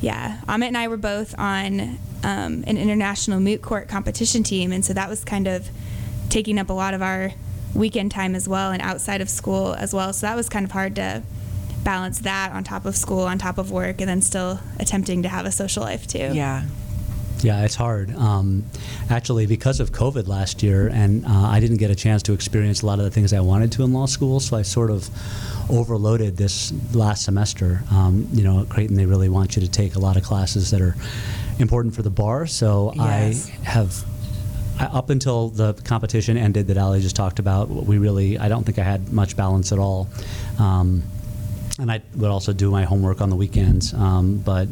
yeah, 0.00 0.40
Amit 0.48 0.68
and 0.68 0.76
I 0.78 0.88
were 0.88 0.96
both 0.96 1.38
on 1.38 1.98
um, 2.24 2.64
an 2.66 2.76
international 2.76 3.38
moot 3.38 3.62
court 3.62 3.86
competition 3.88 4.42
team. 4.42 4.72
And 4.72 4.84
so 4.84 4.92
that 4.94 5.08
was 5.08 5.24
kind 5.24 5.46
of 5.46 5.68
taking 6.30 6.58
up 6.58 6.70
a 6.70 6.72
lot 6.72 6.94
of 6.94 7.02
our 7.02 7.32
weekend 7.74 8.10
time 8.10 8.34
as 8.34 8.48
well 8.48 8.72
and 8.72 8.80
outside 8.82 9.20
of 9.20 9.28
school 9.28 9.74
as 9.74 9.92
well. 9.94 10.12
So 10.12 10.26
that 10.26 10.34
was 10.34 10.48
kind 10.48 10.64
of 10.64 10.72
hard 10.72 10.96
to 10.96 11.22
balance 11.84 12.20
that 12.20 12.52
on 12.52 12.64
top 12.64 12.86
of 12.86 12.96
school, 12.96 13.20
on 13.20 13.38
top 13.38 13.58
of 13.58 13.70
work, 13.70 14.00
and 14.00 14.08
then 14.08 14.22
still 14.22 14.58
attempting 14.80 15.22
to 15.22 15.28
have 15.28 15.44
a 15.44 15.52
social 15.52 15.82
life 15.82 16.06
too. 16.06 16.30
yeah. 16.32 16.64
Yeah, 17.44 17.62
it's 17.62 17.74
hard. 17.74 18.14
Um, 18.16 18.64
actually, 19.10 19.44
because 19.44 19.78
of 19.78 19.92
COVID 19.92 20.26
last 20.26 20.62
year, 20.62 20.88
and 20.88 21.26
uh, 21.26 21.28
I 21.28 21.60
didn't 21.60 21.76
get 21.76 21.90
a 21.90 21.94
chance 21.94 22.22
to 22.22 22.32
experience 22.32 22.80
a 22.80 22.86
lot 22.86 22.98
of 22.98 23.04
the 23.04 23.10
things 23.10 23.34
I 23.34 23.40
wanted 23.40 23.70
to 23.72 23.84
in 23.84 23.92
law 23.92 24.06
school, 24.06 24.40
so 24.40 24.56
I 24.56 24.62
sort 24.62 24.90
of 24.90 25.10
overloaded 25.70 26.38
this 26.38 26.72
last 26.94 27.22
semester. 27.22 27.82
Um, 27.92 28.26
you 28.32 28.44
know, 28.44 28.62
at 28.62 28.70
Creighton, 28.70 28.96
they 28.96 29.04
really 29.04 29.28
want 29.28 29.56
you 29.56 29.62
to 29.62 29.70
take 29.70 29.94
a 29.94 29.98
lot 29.98 30.16
of 30.16 30.22
classes 30.22 30.70
that 30.70 30.80
are 30.80 30.96
important 31.58 31.94
for 31.94 32.00
the 32.00 32.10
bar, 32.10 32.46
so 32.46 32.92
Yes. 32.96 33.50
I 33.50 33.64
have. 33.68 34.04
I, 34.80 34.86
up 34.86 35.10
until 35.10 35.50
the 35.50 35.74
competition 35.74 36.38
ended 36.38 36.68
that 36.68 36.78
Allie 36.78 37.00
just 37.02 37.14
talked 37.14 37.38
about, 37.38 37.68
we 37.68 37.98
really, 37.98 38.38
I 38.38 38.48
don't 38.48 38.64
think 38.64 38.78
I 38.78 38.84
had 38.84 39.12
much 39.12 39.36
balance 39.36 39.70
at 39.70 39.78
all. 39.78 40.08
Um, 40.58 41.02
and 41.78 41.90
I 41.90 42.02
would 42.16 42.30
also 42.30 42.52
do 42.52 42.70
my 42.70 42.84
homework 42.84 43.20
on 43.20 43.30
the 43.30 43.36
weekends. 43.36 43.92
Um, 43.94 44.38
but 44.38 44.68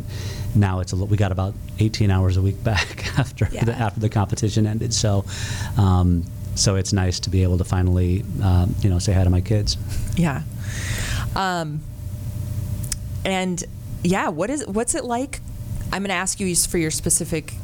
now 0.54 0.80
it's 0.80 0.92
a 0.92 0.96
li- 0.96 1.06
we 1.06 1.16
got 1.16 1.32
about 1.32 1.54
18 1.78 2.10
hours 2.10 2.36
a 2.36 2.42
week 2.42 2.62
back 2.62 3.06
after 3.18 3.46
the, 3.46 3.72
after 3.72 4.00
the 4.00 4.08
competition 4.08 4.66
ended. 4.66 4.92
So, 4.92 5.24
um, 5.76 6.24
so 6.54 6.76
it's 6.76 6.92
nice 6.92 7.20
to 7.20 7.30
be 7.30 7.42
able 7.42 7.58
to 7.58 7.64
finally, 7.64 8.24
um, 8.42 8.74
you 8.80 8.90
know, 8.90 8.98
say 8.98 9.12
hi 9.12 9.24
to 9.24 9.30
my 9.30 9.40
kids. 9.40 9.76
Yeah. 10.16 10.42
Um, 11.34 11.80
and 13.24 13.62
yeah, 14.02 14.28
what 14.28 14.50
is 14.50 14.66
what's 14.66 14.94
it 14.94 15.04
like? 15.04 15.40
I'm 15.92 16.02
going 16.02 16.08
to 16.08 16.14
ask 16.14 16.40
you 16.40 16.54
for 16.56 16.78
your 16.78 16.90
specific 16.90 17.54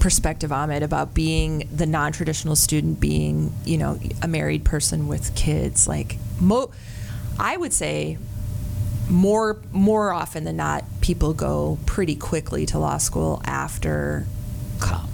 perspective, 0.00 0.50
Amit, 0.50 0.82
about 0.82 1.14
being 1.14 1.68
the 1.72 1.86
non-traditional 1.86 2.56
student, 2.56 3.00
being 3.00 3.54
you 3.64 3.78
know 3.78 3.98
a 4.22 4.28
married 4.28 4.64
person 4.64 5.08
with 5.08 5.34
kids. 5.34 5.86
Like, 5.88 6.18
mo- 6.40 6.70
I 7.38 7.56
would 7.56 7.72
say 7.72 8.18
more 9.08 9.58
more 9.72 10.12
often 10.12 10.44
than 10.44 10.56
not, 10.56 10.84
people 11.04 11.34
go 11.34 11.76
pretty 11.84 12.16
quickly 12.16 12.64
to 12.64 12.78
law 12.78 12.96
school 12.96 13.42
after 13.44 14.24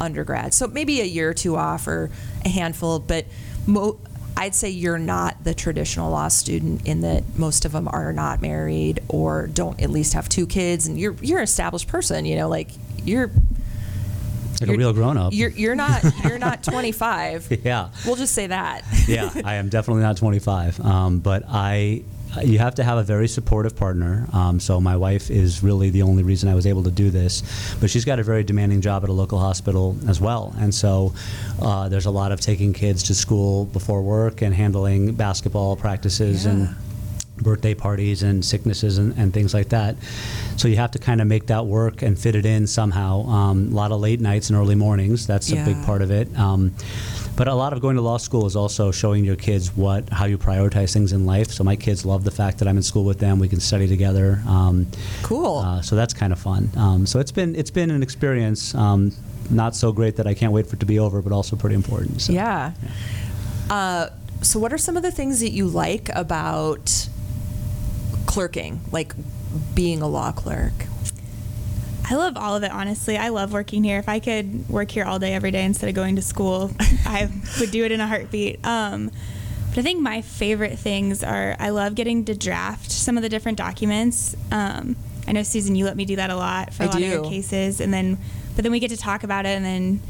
undergrad. 0.00 0.54
So 0.54 0.68
maybe 0.68 1.00
a 1.00 1.04
year 1.04 1.30
or 1.30 1.34
two 1.34 1.56
off, 1.56 1.88
or 1.88 2.10
a 2.44 2.48
handful. 2.48 3.00
But 3.00 3.26
mo- 3.66 3.98
I'd 4.36 4.54
say 4.54 4.70
you're 4.70 4.98
not 4.98 5.42
the 5.42 5.52
traditional 5.52 6.12
law 6.12 6.28
student 6.28 6.86
in 6.86 7.00
that 7.00 7.24
most 7.36 7.64
of 7.64 7.72
them 7.72 7.88
are 7.88 8.12
not 8.12 8.40
married 8.40 9.00
or 9.08 9.48
don't 9.48 9.80
at 9.82 9.90
least 9.90 10.12
have 10.14 10.28
two 10.28 10.46
kids, 10.46 10.86
and 10.86 10.96
you're 10.98 11.16
you're 11.20 11.38
an 11.38 11.44
established 11.44 11.88
person. 11.88 12.24
You 12.24 12.36
know, 12.36 12.48
like 12.48 12.70
you're 13.04 13.26
Like 13.26 14.62
a 14.62 14.66
You're- 14.66 14.76
real 14.78 14.92
grown 14.92 15.16
up. 15.16 15.32
you're 15.32 15.50
you're 15.50 15.74
not 15.74 16.04
you're 16.22 16.38
not 16.38 16.62
25. 16.70 17.62
yeah. 17.64 17.88
We'll 18.06 18.14
just 18.16 18.32
say 18.34 18.46
that. 18.46 18.84
yeah, 19.08 19.30
I 19.44 19.54
am 19.56 19.68
definitely 19.68 20.02
not 20.04 20.16
25. 20.18 20.80
Um, 20.80 21.18
but 21.18 21.42
I, 21.48 22.02
you 22.42 22.58
have 22.58 22.74
to 22.76 22.84
have 22.84 22.98
a 22.98 23.02
very 23.02 23.28
supportive 23.28 23.76
partner. 23.76 24.26
Um, 24.32 24.60
so 24.60 24.80
my 24.80 24.96
wife 24.96 25.30
is 25.30 25.62
really 25.62 25.90
the 25.90 26.02
only 26.02 26.22
reason 26.22 26.48
I 26.48 26.54
was 26.54 26.66
able 26.66 26.82
to 26.84 26.90
do 26.90 27.10
this. 27.10 27.42
But 27.80 27.90
she's 27.90 28.04
got 28.04 28.18
a 28.18 28.22
very 28.22 28.44
demanding 28.44 28.80
job 28.80 29.02
at 29.04 29.10
a 29.10 29.12
local 29.12 29.38
hospital 29.38 29.96
as 30.08 30.20
well, 30.20 30.54
and 30.58 30.74
so 30.74 31.12
uh, 31.60 31.88
there's 31.88 32.06
a 32.06 32.10
lot 32.10 32.32
of 32.32 32.40
taking 32.40 32.72
kids 32.72 33.02
to 33.04 33.14
school 33.14 33.64
before 33.66 34.02
work 34.02 34.42
and 34.42 34.54
handling 34.54 35.14
basketball 35.14 35.76
practices 35.76 36.44
Yeah. 36.44 36.52
and 36.52 36.74
birthday 37.42 37.72
parties 37.74 38.22
and 38.22 38.44
sicknesses 38.44 38.98
and, 38.98 39.16
and 39.16 39.32
things 39.32 39.54
like 39.54 39.70
that. 39.70 39.96
So 40.58 40.68
you 40.68 40.76
have 40.76 40.90
to 40.90 40.98
kind 40.98 41.22
of 41.22 41.26
make 41.26 41.46
that 41.46 41.64
work 41.64 42.02
and 42.02 42.18
fit 42.18 42.34
it 42.34 42.44
in 42.44 42.66
somehow. 42.66 43.22
Um, 43.26 43.72
a 43.72 43.74
lot 43.74 43.92
of 43.92 44.00
late 44.00 44.20
nights 44.20 44.50
and 44.50 44.58
early 44.58 44.74
mornings. 44.74 45.26
That's 45.26 45.50
a 45.50 45.64
big 45.64 45.82
part 45.84 46.02
of 46.02 46.10
it. 46.10 46.28
Um, 46.38 46.74
but 47.40 47.48
a 47.48 47.54
lot 47.54 47.72
of 47.72 47.80
going 47.80 47.96
to 47.96 48.02
law 48.02 48.18
school 48.18 48.44
is 48.44 48.54
also 48.54 48.90
showing 48.90 49.24
your 49.24 49.34
kids 49.34 49.74
what 49.74 50.06
how 50.10 50.26
you 50.26 50.36
prioritize 50.36 50.92
things 50.92 51.10
in 51.10 51.24
life. 51.24 51.50
So 51.50 51.64
my 51.64 51.74
kids 51.74 52.04
love 52.04 52.22
the 52.22 52.30
fact 52.30 52.58
that 52.58 52.68
I'm 52.68 52.76
in 52.76 52.82
school 52.82 53.02
with 53.02 53.18
them. 53.18 53.38
We 53.38 53.48
can 53.48 53.60
study 53.60 53.88
together. 53.88 54.42
Um, 54.46 54.86
Cool. 55.22 55.56
uh, 55.56 55.80
so 55.80 55.96
that's 55.96 56.12
kind 56.12 56.34
of 56.34 56.38
fun. 56.38 56.68
Um, 56.76 57.06
so 57.06 57.18
it's 57.18 57.32
been 57.32 57.56
it's 57.56 57.70
been 57.70 57.90
an 57.90 58.02
experience. 58.02 58.74
Um, 58.74 59.12
not 59.48 59.74
so 59.74 59.90
great 59.90 60.16
that 60.16 60.26
I 60.26 60.34
can't 60.34 60.52
wait 60.52 60.66
for 60.66 60.76
it 60.76 60.80
to 60.80 60.86
be 60.86 60.98
over, 60.98 61.22
but 61.22 61.32
also 61.32 61.56
pretty 61.56 61.76
important. 61.76 62.20
So. 62.20 62.34
Yeah. 62.34 62.72
Uh, 63.70 64.10
so, 64.42 64.60
what 64.60 64.70
are 64.74 64.78
some 64.78 64.98
of 64.98 65.02
the 65.02 65.10
things 65.10 65.40
that 65.40 65.52
you 65.52 65.66
like 65.66 66.10
about 66.14 67.08
clerking? 68.26 68.82
Like, 68.92 69.14
being 69.74 70.02
a 70.02 70.08
law 70.08 70.30
clerk? 70.32 70.74
I 72.10 72.16
love 72.16 72.36
all 72.36 72.56
of 72.56 72.64
it, 72.64 72.72
honestly. 72.72 73.16
I 73.16 73.28
love 73.28 73.52
working 73.52 73.84
here. 73.84 73.98
If 74.00 74.08
I 74.08 74.18
could 74.18 74.68
work 74.68 74.90
here 74.90 75.04
all 75.04 75.18
day, 75.20 75.32
every 75.32 75.52
day 75.52 75.64
instead 75.64 75.88
of 75.88 75.94
going 75.94 76.16
to 76.16 76.22
school, 76.22 76.72
I 77.06 77.28
would 77.60 77.70
do 77.70 77.84
it 77.84 77.92
in 77.92 78.00
a 78.00 78.06
heartbeat. 78.08 78.66
Um, 78.66 79.10
but 79.68 79.78
I 79.78 79.82
think 79.82 80.00
my 80.00 80.20
favorite 80.20 80.76
things 80.78 81.22
are 81.22 81.54
I 81.60 81.70
love 81.70 81.94
getting 81.94 82.24
to 82.24 82.34
draft 82.34 82.90
some 82.90 83.16
of 83.16 83.22
the 83.22 83.28
different 83.28 83.56
documents. 83.58 84.34
Um, 84.50 84.96
I 85.28 85.32
know 85.32 85.44
Susan, 85.44 85.76
you 85.76 85.84
let 85.84 85.96
me 85.96 86.04
do 86.04 86.16
that 86.16 86.30
a 86.30 86.36
lot 86.36 86.74
for 86.74 86.82
a 86.82 86.86
I 86.86 86.88
lot 86.88 86.98
do. 86.98 87.04
of 87.04 87.10
your 87.12 87.24
cases, 87.24 87.80
and 87.80 87.94
then 87.94 88.18
but 88.56 88.64
then 88.64 88.72
we 88.72 88.80
get 88.80 88.90
to 88.90 88.96
talk 88.96 89.22
about 89.22 89.46
it, 89.46 89.50
and 89.50 89.64
then 89.64 90.00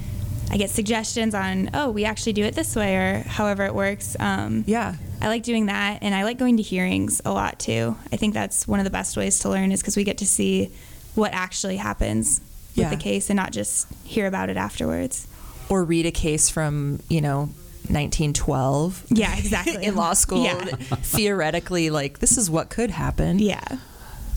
I 0.50 0.56
get 0.56 0.70
suggestions 0.70 1.34
on 1.34 1.68
oh 1.74 1.90
we 1.90 2.06
actually 2.06 2.32
do 2.32 2.44
it 2.44 2.54
this 2.54 2.74
way 2.74 2.96
or 2.96 3.22
however 3.28 3.64
it 3.66 3.74
works. 3.74 4.16
Um, 4.18 4.64
Yeah. 4.66 4.94
I 5.20 5.28
like 5.28 5.42
doing 5.42 5.66
that, 5.66 5.98
and 6.00 6.14
I 6.14 6.24
like 6.24 6.38
going 6.38 6.56
to 6.56 6.62
hearings 6.62 7.20
a 7.26 7.30
lot 7.32 7.58
too. 7.58 7.94
I 8.10 8.16
think 8.16 8.32
that's 8.32 8.66
one 8.66 8.80
of 8.80 8.84
the 8.84 8.90
best 8.90 9.18
ways 9.18 9.38
to 9.40 9.50
learn 9.50 9.70
is 9.70 9.82
because 9.82 9.94
we 9.98 10.04
get 10.04 10.16
to 10.18 10.26
see 10.26 10.70
what 11.14 11.32
actually 11.32 11.76
happens 11.76 12.40
with 12.76 12.84
Yeah. 12.84 12.90
the 12.90 12.96
case 12.96 13.30
and 13.30 13.36
not 13.36 13.52
just 13.52 13.86
hear 14.04 14.26
about 14.26 14.48
it 14.48 14.56
afterwards. 14.56 15.26
Or 15.68 15.84
read 15.84 16.06
a 16.06 16.10
case 16.10 16.48
from, 16.48 17.00
you 17.08 17.20
know, 17.20 17.50
1912. 17.88 19.06
Yeah, 19.10 19.36
exactly. 19.36 19.84
in 19.86 19.94
law 19.96 20.14
school. 20.14 20.44
Yeah. 20.44 20.64
Theoretically, 21.02 21.90
like, 21.90 22.18
this 22.20 22.36
is 22.38 22.50
what 22.50 22.70
could 22.70 22.90
happen. 22.90 23.38
Yeah. 23.38 23.78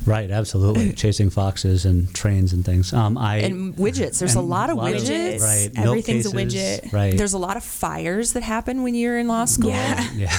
Right, 0.05 0.29
absolutely. 0.31 0.93
Chasing 1.03 1.29
foxes 1.29 1.85
and 1.85 2.13
trains 2.13 2.53
and 2.53 2.65
things. 2.65 2.91
Um, 2.93 3.17
I 3.17 3.37
And 3.37 3.75
widgets. 3.75 4.19
There's 4.19 4.35
a 4.35 4.39
and 4.39 4.49
lot 4.49 4.69
of 4.69 4.77
widgets. 4.77 5.39
right, 5.41 5.69
milk 5.73 5.87
Everything's 5.87 6.25
a 6.25 6.29
widget. 6.35 6.91
Right. 6.91 7.17
There's 7.17 7.33
a 7.33 7.37
lot 7.37 7.57
of 7.57 7.63
fires 7.63 8.33
that 8.33 8.43
happen 8.43 8.83
when 8.83 8.95
you're 8.95 9.17
in 9.17 9.27
law 9.27 9.45
school. 9.45 9.69
Yeah. 9.71 10.07
yeah. 10.15 10.37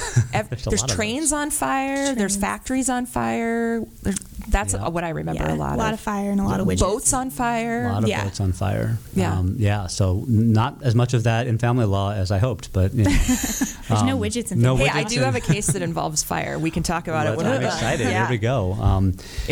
There's 0.51 0.65
there's 0.65 0.83
trains 0.85 1.33
on 1.33 1.51
fire. 1.51 2.15
There's 2.15 2.37
factories 2.37 2.89
on 2.89 3.07
fire. 3.07 3.81
There's, 4.03 4.19
that's 4.47 4.75
Yeah. 4.75 4.89
what 4.89 5.05
I 5.05 5.09
remember 5.09 5.45
yeah. 5.45 5.55
a 5.55 5.57
lot, 5.57 5.75
a 5.75 5.79
lot 5.79 5.95
of 5.95 6.01
fire 6.01 6.31
and 6.31 6.39
a 6.41 6.45
lot 6.45 6.61
of 6.61 6.67
widgets. 6.67 6.81
Boats 6.81 7.13
on 7.15 7.31
fire. 7.31 7.87
A 7.89 7.93
lot 7.93 8.03
of 8.03 8.09
Yeah. 8.09 8.25
boats 8.25 8.41
on 8.41 8.53
fire. 8.53 8.99
Yeah. 9.15 9.39
Um, 9.39 9.57
yeah. 9.59 9.87
So 9.87 10.25
not 10.29 10.83
as 10.83 10.95
much 10.95 11.15
of 11.15 11.23
that 11.25 11.47
in 11.47 11.57
family 11.59 11.87
law 11.87 12.13
as 12.13 12.31
I 12.31 12.39
hoped, 12.39 12.73
but 12.73 12.93
you 12.93 13.05
know, 13.05 13.11
There's 13.11 14.03
no 14.03 14.19
widgets 14.19 14.53
in 14.53 14.61
no 14.61 14.77
Hey, 14.77 14.87
family 14.89 15.01
I 15.01 15.05
do 15.05 15.17
in- 15.21 15.25
have 15.25 15.35
a 15.37 15.41
case 15.41 15.69
that 15.69 15.81
involves 15.83 16.23
fire. 16.23 16.59
We 16.59 16.71
can 16.71 16.83
talk 16.83 17.09
about 17.09 17.27
it 17.27 17.37
when 17.37 17.47
I'm 17.47 17.53
we're 17.53 17.61
done. 17.61 17.73
excited. 17.73 18.07
Here 18.07 18.27
we 18.29 18.37
go. 18.39 18.73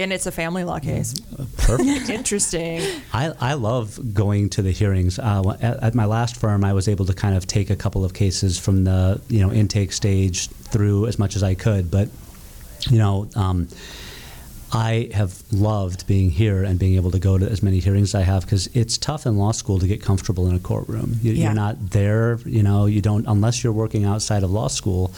And 0.03 0.13
it's 0.13 0.27
a 0.27 0.33
family 0.33 0.65
law 0.65 0.81
case. 0.81 1.15
perfect. 1.59 2.11
Interesting. 2.11 2.83
I, 3.13 3.33
I 3.41 3.55
love 3.55 4.13
going 4.13 4.51
to 4.51 4.63
the 4.63 4.73
hearings. 4.73 5.19
Uh, 5.19 5.57
at, 5.61 5.83
at 5.83 5.95
my 5.95 6.07
last 6.07 6.37
firm, 6.37 6.65
I 6.65 6.73
was 6.73 6.89
able 6.89 7.07
to 7.07 7.15
kind 7.15 7.37
of 7.37 7.47
take 7.47 7.71
a 7.71 7.77
couple 7.77 8.05
of 8.05 8.13
cases 8.13 8.59
from 8.59 8.85
the 8.85 9.21
you 9.29 9.41
know 9.41 9.53
intake 9.53 9.93
stage 9.93 10.49
through 10.49 11.07
as 11.07 11.19
much 11.19 11.37
as 11.37 11.43
I 11.43 11.55
could, 11.55 11.91
but 11.91 12.09
you 12.91 12.99
know. 12.99 13.29
Um, 13.37 13.69
I 14.75 15.11
have 15.13 15.43
loved 15.53 16.07
being 16.07 16.31
here 16.31 16.65
and 16.65 16.79
being 16.79 16.95
able 16.97 17.11
to 17.11 17.19
go 17.19 17.37
to 17.37 17.47
as 17.47 17.63
many 17.63 17.79
hearings 17.79 18.15
as 18.15 18.23
I 18.23 18.23
have 18.23 18.45
because 18.45 18.69
it's 18.69 18.97
tough 18.97 19.27
in 19.27 19.37
law 19.37 19.53
school 19.53 19.79
to 19.79 19.87
get 19.87 20.03
comfortable 20.03 20.49
in 20.49 20.55
a 20.55 20.59
courtroom. 20.59 21.17
You, 21.21 21.33
Yeah. 21.33 21.45
You're 21.45 21.55
not 21.55 21.91
there, 21.91 22.39
you 22.47 22.63
know. 22.63 22.87
You 22.87 23.03
don't 23.03 23.27
unless 23.27 23.63
you're 23.63 23.73
working 23.75 24.07
outside 24.07 24.43
of 24.43 24.51
law 24.51 24.69
school. 24.69 25.13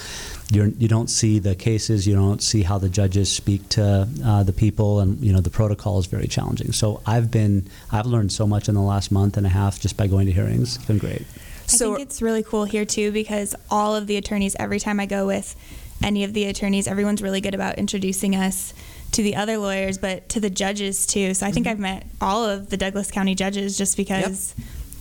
You're, 0.51 0.67
you 0.67 0.88
don't 0.88 1.09
see 1.09 1.38
the 1.38 1.55
cases. 1.55 2.07
You 2.07 2.17
don't 2.17 2.43
see 2.43 2.62
how 2.62 2.79
the 2.79 2.88
judges 2.88 3.31
speak 3.31 3.69
to 3.71 4.09
uh, 4.25 4.43
the 4.43 4.53
people, 4.53 4.99
and 4.99 5.21
you 5.21 5.33
know 5.33 5.40
the 5.40 5.51
protocol 5.51 6.01
is 6.01 6.07
very 6.07 6.27
challenging. 6.27 6.73
So 6.73 7.01
I've 7.07 7.31
been 7.31 7.69
I've 7.93 8.07
learned 8.07 8.33
so 8.33 8.49
much 8.49 8.69
in 8.69 8.75
the 8.75 8.83
last 8.83 9.12
month 9.12 9.37
and 9.37 9.47
a 9.47 9.51
half 9.51 9.79
just 9.79 9.97
by 9.97 10.09
going 10.09 10.27
to 10.27 10.33
hearings. 10.33 10.77
It's 10.77 10.85
been 10.85 10.99
great. 10.99 11.23
I 11.23 11.67
So 11.67 11.95
think 11.95 12.09
it's 12.09 12.21
really 12.21 12.43
cool 12.43 12.64
here 12.64 12.85
too 12.85 13.12
because 13.12 13.55
all 13.71 13.95
of 13.95 14.09
the 14.09 14.17
attorneys, 14.17 14.57
every 14.59 14.81
time 14.81 14.99
I 14.99 15.07
go 15.07 15.27
with 15.27 15.55
any 16.03 16.25
of 16.25 16.35
the 16.35 16.45
attorneys, 16.47 16.88
everyone's 16.88 17.23
really 17.23 17.40
good 17.40 17.55
about 17.55 17.79
introducing 17.79 18.35
us 18.35 18.75
to 19.14 19.22
the 19.22 19.37
other 19.37 19.59
lawyers, 19.59 19.98
but 19.98 20.29
to 20.31 20.40
the 20.40 20.50
judges 20.50 21.07
too. 21.07 21.35
So 21.35 21.46
I 21.46 21.50
think 21.50 21.66
mm-hmm. 21.66 21.72
I've 21.72 21.79
met 21.81 22.07
all 22.20 22.44
of 22.44 22.70
the 22.70 22.77
Douglas 22.77 23.11
County 23.11 23.35
judges 23.35 23.77
just 23.79 23.96
because 23.96 24.55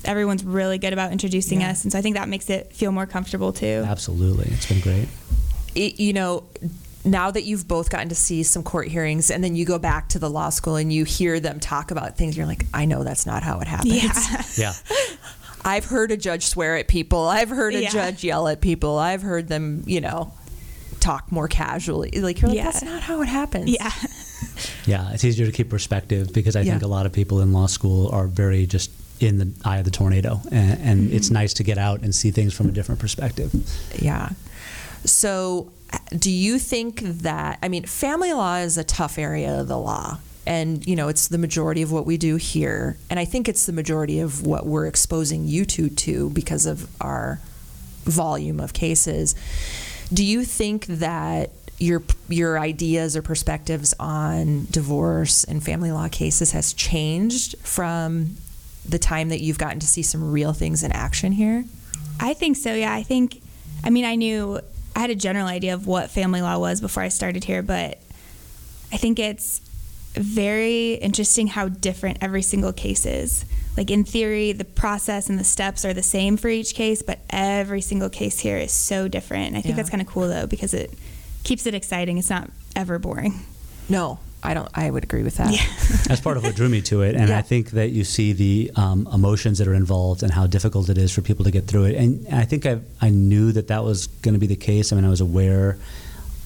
everyone's 0.06 0.44
really 0.44 0.78
good 0.78 0.94
about 0.94 1.12
introducing 1.12 1.62
Yeah. 1.62 1.72
us. 1.72 1.84
And 1.84 1.92
so 1.92 2.00
I 2.00 2.02
think 2.02 2.16
that 2.16 2.28
makes 2.30 2.50
it 2.50 2.74
feel 2.74 2.92
more 2.92 3.06
comfortable 3.06 3.54
too. 3.54 3.84
Absolutely, 3.88 4.46
it's 4.52 4.68
been 4.68 4.80
great. 4.82 5.08
it, 5.76 6.00
you 6.00 6.14
know, 6.14 6.44
now 7.06 7.32
that 7.32 7.44
you've 7.44 7.68
both 7.68 7.90
gotten 7.90 8.10
to 8.10 8.16
see 8.16 8.44
some 8.44 8.64
court 8.64 8.88
hearings 8.88 9.30
and 9.32 9.44
then 9.44 9.56
you 9.56 9.66
go 9.66 9.78
back 9.80 10.10
to 10.10 10.20
the 10.20 10.30
law 10.30 10.50
school 10.50 10.76
and 10.78 10.92
you 10.94 11.04
hear 11.04 11.40
them 11.40 11.60
talk 11.60 11.92
about 11.92 12.16
things, 12.18 12.38
you're 12.38 12.46
like, 12.46 12.66
I 12.74 12.86
know 12.86 13.04
that's 13.04 13.26
not 13.26 13.44
how 13.44 13.60
it 13.60 13.68
happens. 13.68 13.94
Yeah. 13.94 14.44
Yeah. 14.58 14.74
I've 15.66 15.86
heard 15.86 16.12
a 16.12 16.18
judge 16.18 16.46
swear 16.46 16.76
at 16.78 16.88
people. 16.90 17.26
I've 17.28 17.50
heard 17.50 17.74
a 17.74 17.84
Yeah. 17.84 17.90
judge 17.90 18.24
yell 18.24 18.48
at 18.50 18.60
people. 18.62 18.98
I've 18.98 19.22
heard 19.22 19.48
them, 19.48 19.84
you 19.88 20.02
know, 20.02 20.34
talk 21.04 21.32
more 21.32 21.48
casually. 21.48 22.12
Like, 22.20 22.42
you're 22.42 22.50
like, 22.50 22.58
Yeah. 22.58 22.64
that's 22.66 22.82
not 22.84 23.02
how 23.04 23.22
it 23.22 23.28
happens. 23.28 23.70
Yeah. 23.70 23.92
Yeah, 24.86 25.12
it's 25.14 25.24
easier 25.24 25.46
to 25.46 25.52
keep 25.52 25.70
perspective 25.70 26.32
because 26.32 26.56
I 26.56 26.62
Yeah. 26.62 26.74
think 26.74 26.84
a 26.84 26.88
lot 26.88 27.06
of 27.06 27.12
people 27.14 27.42
in 27.42 27.54
law 27.54 27.66
school 27.68 28.10
are 28.10 28.28
very 28.28 28.66
just 28.68 28.92
in 29.20 29.38
the 29.38 29.50
eye 29.66 29.78
of 29.78 29.86
the 29.86 29.92
tornado, 29.92 30.42
and, 30.52 30.80
and 30.82 31.12
it's 31.12 31.32
nice 31.32 31.54
to 31.56 31.64
get 31.64 31.78
out 31.78 32.02
and 32.02 32.14
see 32.14 32.30
things 32.32 32.54
from 32.54 32.68
a 32.68 32.72
different 32.72 33.00
perspective. 33.02 33.52
Yeah. 34.00 34.30
So, 35.06 35.72
do 36.18 36.30
you 36.30 36.60
think 36.60 37.00
that, 37.02 37.58
I 37.64 37.68
mean, 37.68 37.86
family 37.86 38.32
law 38.34 38.58
is 38.58 38.78
a 38.78 38.84
tough 38.84 39.18
area 39.18 39.60
of 39.60 39.68
the 39.68 39.78
law. 39.78 40.20
And, 40.46 40.86
you 40.86 40.96
know, 40.96 41.08
it's 41.08 41.28
the 41.30 41.38
majority 41.38 41.82
of 41.82 41.92
what 41.92 42.06
we 42.06 42.18
do 42.18 42.36
here. 42.36 42.98
And 43.10 43.20
I 43.20 43.26
think 43.26 43.48
it's 43.48 43.66
the 43.66 43.74
majority 43.74 44.20
of 44.20 44.46
what 44.46 44.66
we're 44.66 44.86
exposing 44.88 45.46
you 45.48 45.66
two 45.66 45.90
to 45.90 46.30
because 46.32 46.66
of 46.66 46.88
our 47.02 47.40
volume 48.04 48.60
of 48.60 48.74
cases. 48.74 49.36
Do 50.12 50.24
you 50.24 50.44
think 50.44 50.86
that 50.88 51.52
your 51.80 52.04
your 52.30 52.60
ideas 52.60 53.16
or 53.18 53.22
perspectives 53.22 53.94
on 54.00 54.68
divorce 54.72 55.44
and 55.44 55.64
family 55.64 55.92
law 55.92 56.08
cases 56.08 56.52
has 56.52 56.74
changed 56.74 57.58
from 57.60 58.38
the 58.88 59.00
time 59.00 59.30
that 59.30 59.42
you've 59.42 59.58
gotten 59.58 59.80
to 59.80 59.88
see 59.88 60.02
some 60.02 60.32
real 60.32 60.54
things 60.54 60.84
in 60.84 60.92
action 60.92 61.32
here? 61.32 61.66
I 62.20 62.34
think 62.34 62.58
so. 62.58 62.74
Yeah, 62.74 62.94
I 62.94 63.04
think. 63.04 63.42
I 63.84 63.90
mean, 63.90 64.06
I 64.06 64.16
knew 64.16 64.60
I 64.96 65.00
had 65.00 65.10
a 65.10 65.16
general 65.16 65.48
idea 65.48 65.74
of 65.74 65.88
what 65.88 66.10
family 66.10 66.42
law 66.42 66.58
was 66.58 66.80
before 66.80 67.04
I 67.04 67.10
started 67.10 67.44
here, 67.44 67.62
but 67.62 68.00
I 68.92 68.98
think 68.98 69.20
it's 69.20 69.60
very 70.16 70.94
interesting 70.96 71.48
how 71.48 71.70
different 71.70 72.18
every 72.22 72.42
single 72.42 72.74
case 72.74 73.06
is. 73.06 73.46
Like 73.76 73.90
in 73.90 74.04
theory, 74.04 74.52
the 74.52 74.66
process 74.66 75.30
and 75.30 75.40
the 75.40 75.44
steps 75.44 75.84
are 75.84 75.94
the 75.94 76.04
same 76.04 76.38
for 76.38 76.48
each 76.50 76.76
case, 76.76 77.02
but 77.02 77.20
every 77.32 77.82
single 77.82 78.10
case 78.10 78.40
here 78.40 78.58
is 78.58 78.72
so 78.72 79.08
different. 79.08 79.48
And 79.48 79.58
I 79.58 79.62
think 79.62 79.72
Yeah. 79.74 79.78
that's 79.78 79.90
kind 79.90 80.02
of 80.02 80.08
cool 80.08 80.28
though 80.28 80.46
because 80.46 80.74
it 80.74 80.92
keeps 81.44 81.66
it 81.66 81.74
exciting. 81.74 82.18
It's 82.18 82.30
not 82.30 82.50
ever 82.76 83.00
boring. 83.00 83.40
No, 83.90 84.20
I 84.44 84.54
don't. 84.54 84.70
I 84.76 84.90
would 84.92 85.04
agree 85.04 85.24
with 85.24 85.36
that. 85.38 85.52
That's 86.08 86.22
part 86.22 86.38
of 86.38 86.44
what 86.44 86.56
drew 86.56 86.70
me 86.70 86.82
to 86.84 87.02
it, 87.02 87.16
and 87.16 87.30
Yeah. 87.30 87.38
I 87.38 87.42
think 87.42 87.72
that 87.72 87.90
you 87.92 88.04
see 88.04 88.32
the 88.34 88.72
um, 88.76 89.08
emotions 89.14 89.58
that 89.58 89.68
are 89.68 89.74
involved 89.74 90.22
and 90.24 90.32
how 90.32 90.48
difficult 90.48 90.90
it 90.90 90.98
is 90.98 91.12
for 91.12 91.22
people 91.22 91.44
to 91.46 91.52
get 91.52 91.66
through 91.68 91.86
it. 91.86 91.96
And 91.96 92.26
I 92.32 92.46
think 92.46 92.66
I 92.66 92.80
I 93.02 93.10
knew 93.10 93.52
that 93.54 93.68
that 93.70 93.84
was 93.84 94.08
going 94.08 94.34
to 94.36 94.40
be 94.40 94.48
the 94.48 94.56
case. 94.56 94.92
I 94.94 94.96
mean, 94.96 95.06
I 95.06 95.10
was 95.10 95.22
aware 95.22 95.78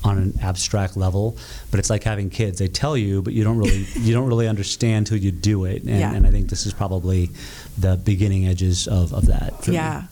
on 0.07 0.17
an 0.17 0.33
abstract 0.41 0.95
level, 0.97 1.37
but 1.69 1.79
it's 1.79 1.89
like 1.89 2.03
having 2.03 2.29
kids. 2.29 2.59
They 2.59 2.67
tell 2.67 2.95
you, 2.97 3.21
but 3.21 3.33
you 3.33 3.43
don't 3.43 3.57
really 3.57 3.85
you 3.95 4.13
don't 4.13 4.27
really 4.27 4.47
understand 4.47 5.07
till 5.07 5.17
you 5.17 5.31
do 5.31 5.65
it. 5.65 5.83
And, 5.83 5.99
Yeah. 5.99 6.13
and 6.13 6.25
I 6.25 6.31
think 6.31 6.49
this 6.49 6.65
is 6.65 6.73
probably 6.73 7.29
the 7.77 7.97
beginning 7.97 8.47
edges 8.47 8.87
of, 8.87 9.13
of 9.13 9.25
that. 9.27 9.63
for 9.63 9.71
me. 9.71 9.75
Yeah. 9.77 10.03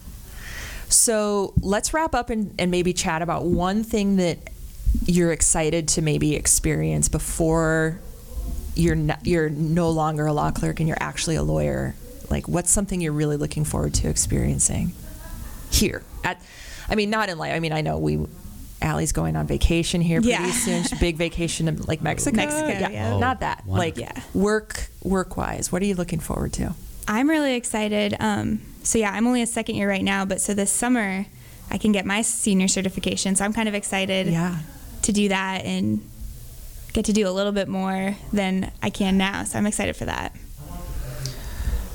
So 0.90 1.54
let's 1.62 1.94
wrap 1.94 2.14
up 2.14 2.30
and, 2.30 2.54
and 2.60 2.70
maybe 2.72 2.94
chat 2.94 3.22
about 3.22 3.44
one 3.46 3.84
thing 3.84 4.18
that 4.18 4.38
you're 5.06 5.32
excited 5.32 5.88
to 5.90 6.02
maybe 6.02 6.36
experience 6.36 7.10
before 7.10 8.00
you're 8.76 8.96
no, 8.96 9.16
you're 9.24 9.50
no 9.50 9.90
longer 9.90 10.26
a 10.28 10.34
law 10.34 10.52
clerk 10.52 10.80
and 10.80 10.88
you're 10.88 10.98
actually 11.02 11.36
a 11.36 11.44
lawyer. 11.44 11.96
Like, 12.30 12.48
what's 12.48 12.72
something 12.72 13.02
you're 13.02 13.12
really 13.14 13.38
looking 13.38 13.66
forward 13.66 13.94
to 13.96 14.10
experiencing 14.10 14.94
here? 15.72 16.02
At, 16.24 16.42
I 16.90 16.96
mean, 16.96 17.10
not 17.10 17.30
in 17.30 17.38
life. 17.38 17.54
I 17.54 17.60
mean, 17.60 17.74
I 17.74 17.82
know 17.82 17.98
we. 17.98 18.26
Allie's 18.82 19.12
going 19.14 19.36
on 19.36 19.48
vacation 19.48 20.02
here 20.02 20.22
pretty 20.22 20.32
Yeah. 20.44 20.52
soon. 20.52 20.84
Big 21.00 21.16
vacation 21.18 21.66
to 21.76 21.84
like 21.88 22.02
Mexico. 22.02 22.36
Mexico, 22.38 22.68
yeah. 22.92 23.14
Oh, 23.14 23.20
Not 23.20 23.40
that. 23.40 23.66
wonderful. 23.66 23.78
Like 23.78 23.98
Yeah. 23.98 24.22
work 24.34 24.90
work 25.04 25.38
wise. 25.38 25.72
What 25.72 25.82
are 25.82 25.86
you 25.86 25.96
looking 25.96 26.20
forward 26.20 26.54
to? 26.54 26.74
I'm 27.08 27.30
really 27.30 27.54
excited. 27.56 28.16
Um, 28.20 28.62
so 28.84 28.98
yeah, 28.98 29.12
I'm 29.12 29.26
only 29.28 29.42
a 29.42 29.48
second 29.48 29.76
year 29.76 29.90
right 29.90 30.04
now, 30.04 30.26
but 30.26 30.42
so 30.42 30.54
this 30.54 30.72
summer 30.72 31.26
I 31.72 31.78
can 31.78 31.92
get 31.92 32.06
my 32.06 32.22
senior 32.22 32.68
certification. 32.68 33.36
So 33.36 33.44
I'm 33.46 33.54
kind 33.54 33.68
of 33.68 33.74
excited 33.76 34.28
Yeah. 34.28 34.58
to 35.04 35.12
do 35.12 35.30
that 35.30 35.66
and 35.66 36.02
get 36.94 37.06
to 37.06 37.14
do 37.14 37.28
a 37.28 37.32
little 37.32 37.52
bit 37.52 37.68
more 37.68 38.16
than 38.32 38.72
I 38.84 38.90
can 38.90 39.18
now. 39.18 39.44
So 39.46 39.58
I'm 39.58 39.66
excited 39.66 39.96
for 39.96 40.06
that. 40.06 40.34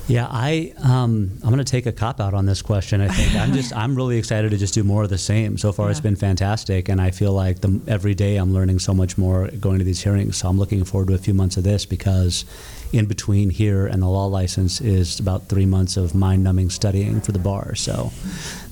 Yeah, 0.07 0.27
I 0.29 0.73
um, 0.83 1.31
I'm 1.43 1.49
going 1.49 1.57
to 1.57 1.63
take 1.63 1.85
a 1.85 1.91
cop 1.91 2.19
out 2.19 2.33
on 2.33 2.45
this 2.45 2.61
question. 2.61 3.01
I 3.01 3.07
think 3.07 3.35
I'm 3.35 3.53
just 3.53 3.73
I'm 3.75 3.95
really 3.95 4.17
excited 4.17 4.51
to 4.51 4.57
just 4.57 4.73
do 4.73 4.83
more 4.83 5.03
of 5.03 5.09
the 5.09 5.17
same. 5.17 5.57
So 5.57 5.71
far, 5.71 5.89
it's 5.89 5.99
been 5.99 6.15
fantastic, 6.15 6.89
and 6.89 6.99
I 6.99 7.11
feel 7.11 7.33
like 7.33 7.61
the, 7.61 7.79
every 7.87 8.13
day 8.13 8.35
I'm 8.37 8.53
learning 8.53 8.79
so 8.79 8.93
much 8.93 9.17
more 9.17 9.47
going 9.59 9.79
to 9.79 9.85
these 9.85 10.01
hearings. 10.03 10.37
So 10.37 10.49
I'm 10.49 10.57
looking 10.57 10.83
forward 10.83 11.07
to 11.09 11.13
a 11.13 11.17
few 11.17 11.33
months 11.33 11.55
of 11.57 11.63
this 11.63 11.85
because 11.85 12.45
in 12.91 13.05
between 13.05 13.49
here 13.49 13.87
and 13.87 14.01
the 14.01 14.07
law 14.07 14.25
license 14.25 14.81
is 14.81 15.17
about 15.19 15.47
three 15.47 15.65
months 15.65 15.95
of 15.95 16.13
mind-numbing 16.13 16.69
studying 16.69 17.21
for 17.21 17.31
the 17.31 17.39
bar. 17.39 17.73
So 17.75 18.11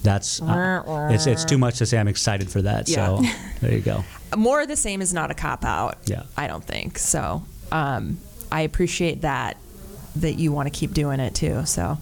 that's 0.04 0.42
uh, 0.42 1.10
it's 1.12 1.26
it's 1.26 1.46
too 1.46 1.58
much 1.58 1.78
to 1.78 1.86
say 1.86 1.98
I'm 1.98 2.10
excited 2.10 2.50
for 2.50 2.62
that. 2.64 2.88
So 2.90 3.22
there 3.62 3.74
you 3.74 3.80
go. 3.80 4.04
more 4.36 4.62
of 4.62 4.68
the 4.68 4.76
same 4.76 5.02
is 5.02 5.14
not 5.14 5.32
a 5.32 5.36
cop 5.36 5.64
out. 5.64 6.00
Yeah. 6.06 6.24
I 6.36 6.48
don't 6.48 6.64
think 6.64 6.98
so. 6.98 7.44
um, 7.72 8.18
I 8.52 8.62
appreciate 8.62 9.22
that 9.22 9.58
that 10.16 10.34
you 10.34 10.52
want 10.52 10.72
to 10.72 10.78
keep 10.78 10.94
doing 10.94 11.20
it 11.20 11.36
too. 11.36 11.66
So, 11.66 11.98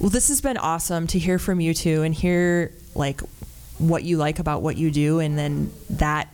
well, 0.00 0.10
this 0.10 0.28
has 0.28 0.40
been 0.40 0.56
awesome 0.56 1.06
to 1.08 1.18
hear 1.18 1.38
from 1.38 1.60
you 1.60 1.74
two 1.74 2.02
and 2.02 2.14
hear 2.14 2.72
like 2.94 3.20
what 3.78 4.04
you 4.04 4.16
like 4.16 4.38
about 4.38 4.62
what 4.62 4.76
you 4.76 4.90
do, 4.90 5.20
and 5.20 5.38
then 5.38 5.72
that 5.90 6.28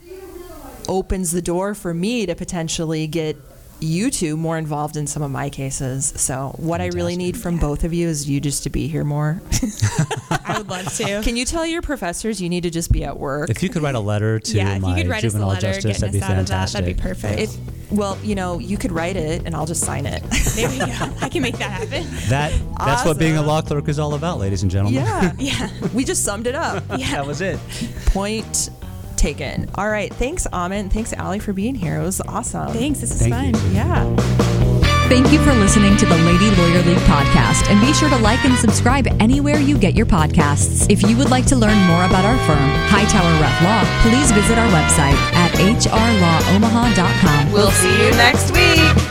opens 0.88 1.30
the 1.30 1.42
door 1.42 1.74
for 1.74 1.94
me 1.94 2.26
to 2.26 2.34
potentially 2.34 3.06
get 3.06 3.36
you 3.80 4.10
two 4.10 4.36
more 4.36 4.58
involved 4.58 4.96
in 4.96 5.06
some 5.06 5.22
of 5.22 5.30
my 5.30 5.48
cases. 5.50 6.12
So, 6.16 6.54
what 6.58 6.80
I 6.80 6.88
really 6.88 7.16
need 7.16 7.36
from 7.36 7.58
both 7.58 7.84
of 7.84 7.92
you 7.92 8.08
is 8.08 8.28
you 8.28 8.40
just 8.40 8.62
to 8.64 8.70
be 8.70 8.88
here 8.88 9.04
more. 9.04 9.40
I 10.30 10.58
would 10.58 10.68
love 10.68 10.92
to. 10.96 11.22
Can 11.22 11.36
you 11.36 11.44
tell 11.44 11.64
your 11.64 11.82
professors 11.82 12.40
you 12.40 12.48
need 12.48 12.64
to 12.64 12.70
just 12.70 12.92
be 12.92 13.04
at 13.04 13.18
work? 13.18 13.50
If 13.50 13.62
you 13.62 13.68
could 13.68 13.82
write 13.82 13.94
a 13.94 14.00
letter 14.00 14.38
to 14.38 14.56
yeah, 14.56 14.70
if 14.70 14.82
you 14.82 14.88
my 14.88 15.00
could 15.00 15.08
write 15.08 15.18
us 15.18 15.24
a 15.24 15.26
juvenile 15.28 15.48
letter, 15.48 15.72
justice, 15.72 15.84
getting 15.84 16.00
that'd 16.00 16.12
be 16.12 16.18
us 16.18 16.30
out 16.30 16.38
of 16.38 16.46
that, 16.46 16.52
fantastic. 16.52 16.80
that'd 16.80 16.96
be 16.96 17.02
perfect. 17.02 17.40
If, 17.40 17.79
well, 17.90 18.18
you 18.22 18.34
know, 18.34 18.58
you 18.58 18.76
could 18.78 18.92
write 18.92 19.16
it 19.16 19.42
and 19.46 19.54
I'll 19.54 19.66
just 19.66 19.82
sign 19.84 20.06
it. 20.06 20.22
there 20.54 20.68
we 20.68 20.78
go. 20.78 20.86
I 21.20 21.28
can 21.28 21.42
make 21.42 21.58
that 21.58 21.70
happen. 21.70 22.06
That 22.28 22.52
that's 22.78 23.04
what 23.04 23.18
being 23.18 23.36
a 23.36 23.42
law 23.42 23.60
clerk 23.62 23.88
is 23.88 23.98
all 23.98 24.14
about, 24.14 24.38
ladies 24.38 24.62
and 24.62 24.70
gentlemen. 24.70 25.02
yeah. 25.04 25.32
Yeah. 25.38 25.68
We 25.94 26.04
just 26.04 26.24
summed 26.24 26.46
it 26.46 26.54
up. 26.54 26.86
that 26.88 27.26
was 27.26 27.40
it. 27.40 27.58
Point 28.06 28.70
taken. 29.16 29.68
All 29.74 29.88
right. 29.88 30.12
Thanks, 30.14 30.46
Amit. 30.52 30.92
Thanks, 30.92 31.12
Allie, 31.12 31.38
for 31.40 31.52
being 31.52 31.74
here. 31.74 32.00
It 32.00 32.04
was 32.04 32.20
awesome. 32.22 32.68
Thanks. 32.72 33.00
This 33.00 33.10
is 33.10 33.18
Thank 33.28 33.56
fun. 33.56 33.70
you. 33.70 33.76
Yeah. 33.76 34.49
Thank 35.10 35.32
you 35.32 35.42
for 35.42 35.52
listening 35.52 35.96
to 35.96 36.06
the 36.06 36.16
Lady 36.18 36.54
Lawyer 36.54 36.82
League 36.84 36.98
podcast, 36.98 37.68
and 37.68 37.80
be 37.80 37.92
sure 37.92 38.08
to 38.08 38.16
like 38.18 38.44
and 38.44 38.56
subscribe 38.56 39.08
anywhere 39.18 39.58
you 39.58 39.76
get 39.76 39.96
your 39.96 40.06
podcasts. 40.06 40.88
If 40.88 41.02
you 41.02 41.16
would 41.16 41.30
like 41.30 41.46
to 41.46 41.56
learn 41.56 41.76
more 41.88 42.04
about 42.04 42.24
our 42.24 42.38
firm, 42.46 42.70
Hightower 42.86 43.40
Reff 43.40 43.60
Law, 43.60 43.82
please 44.02 44.30
visit 44.30 44.56
our 44.56 44.68
website 44.68 45.18
at 45.34 45.50
hrlawomaha.com. 45.58 47.52
We'll 47.52 47.72
see 47.72 48.04
you 48.04 48.12
next 48.12 48.52
week. 48.52 49.09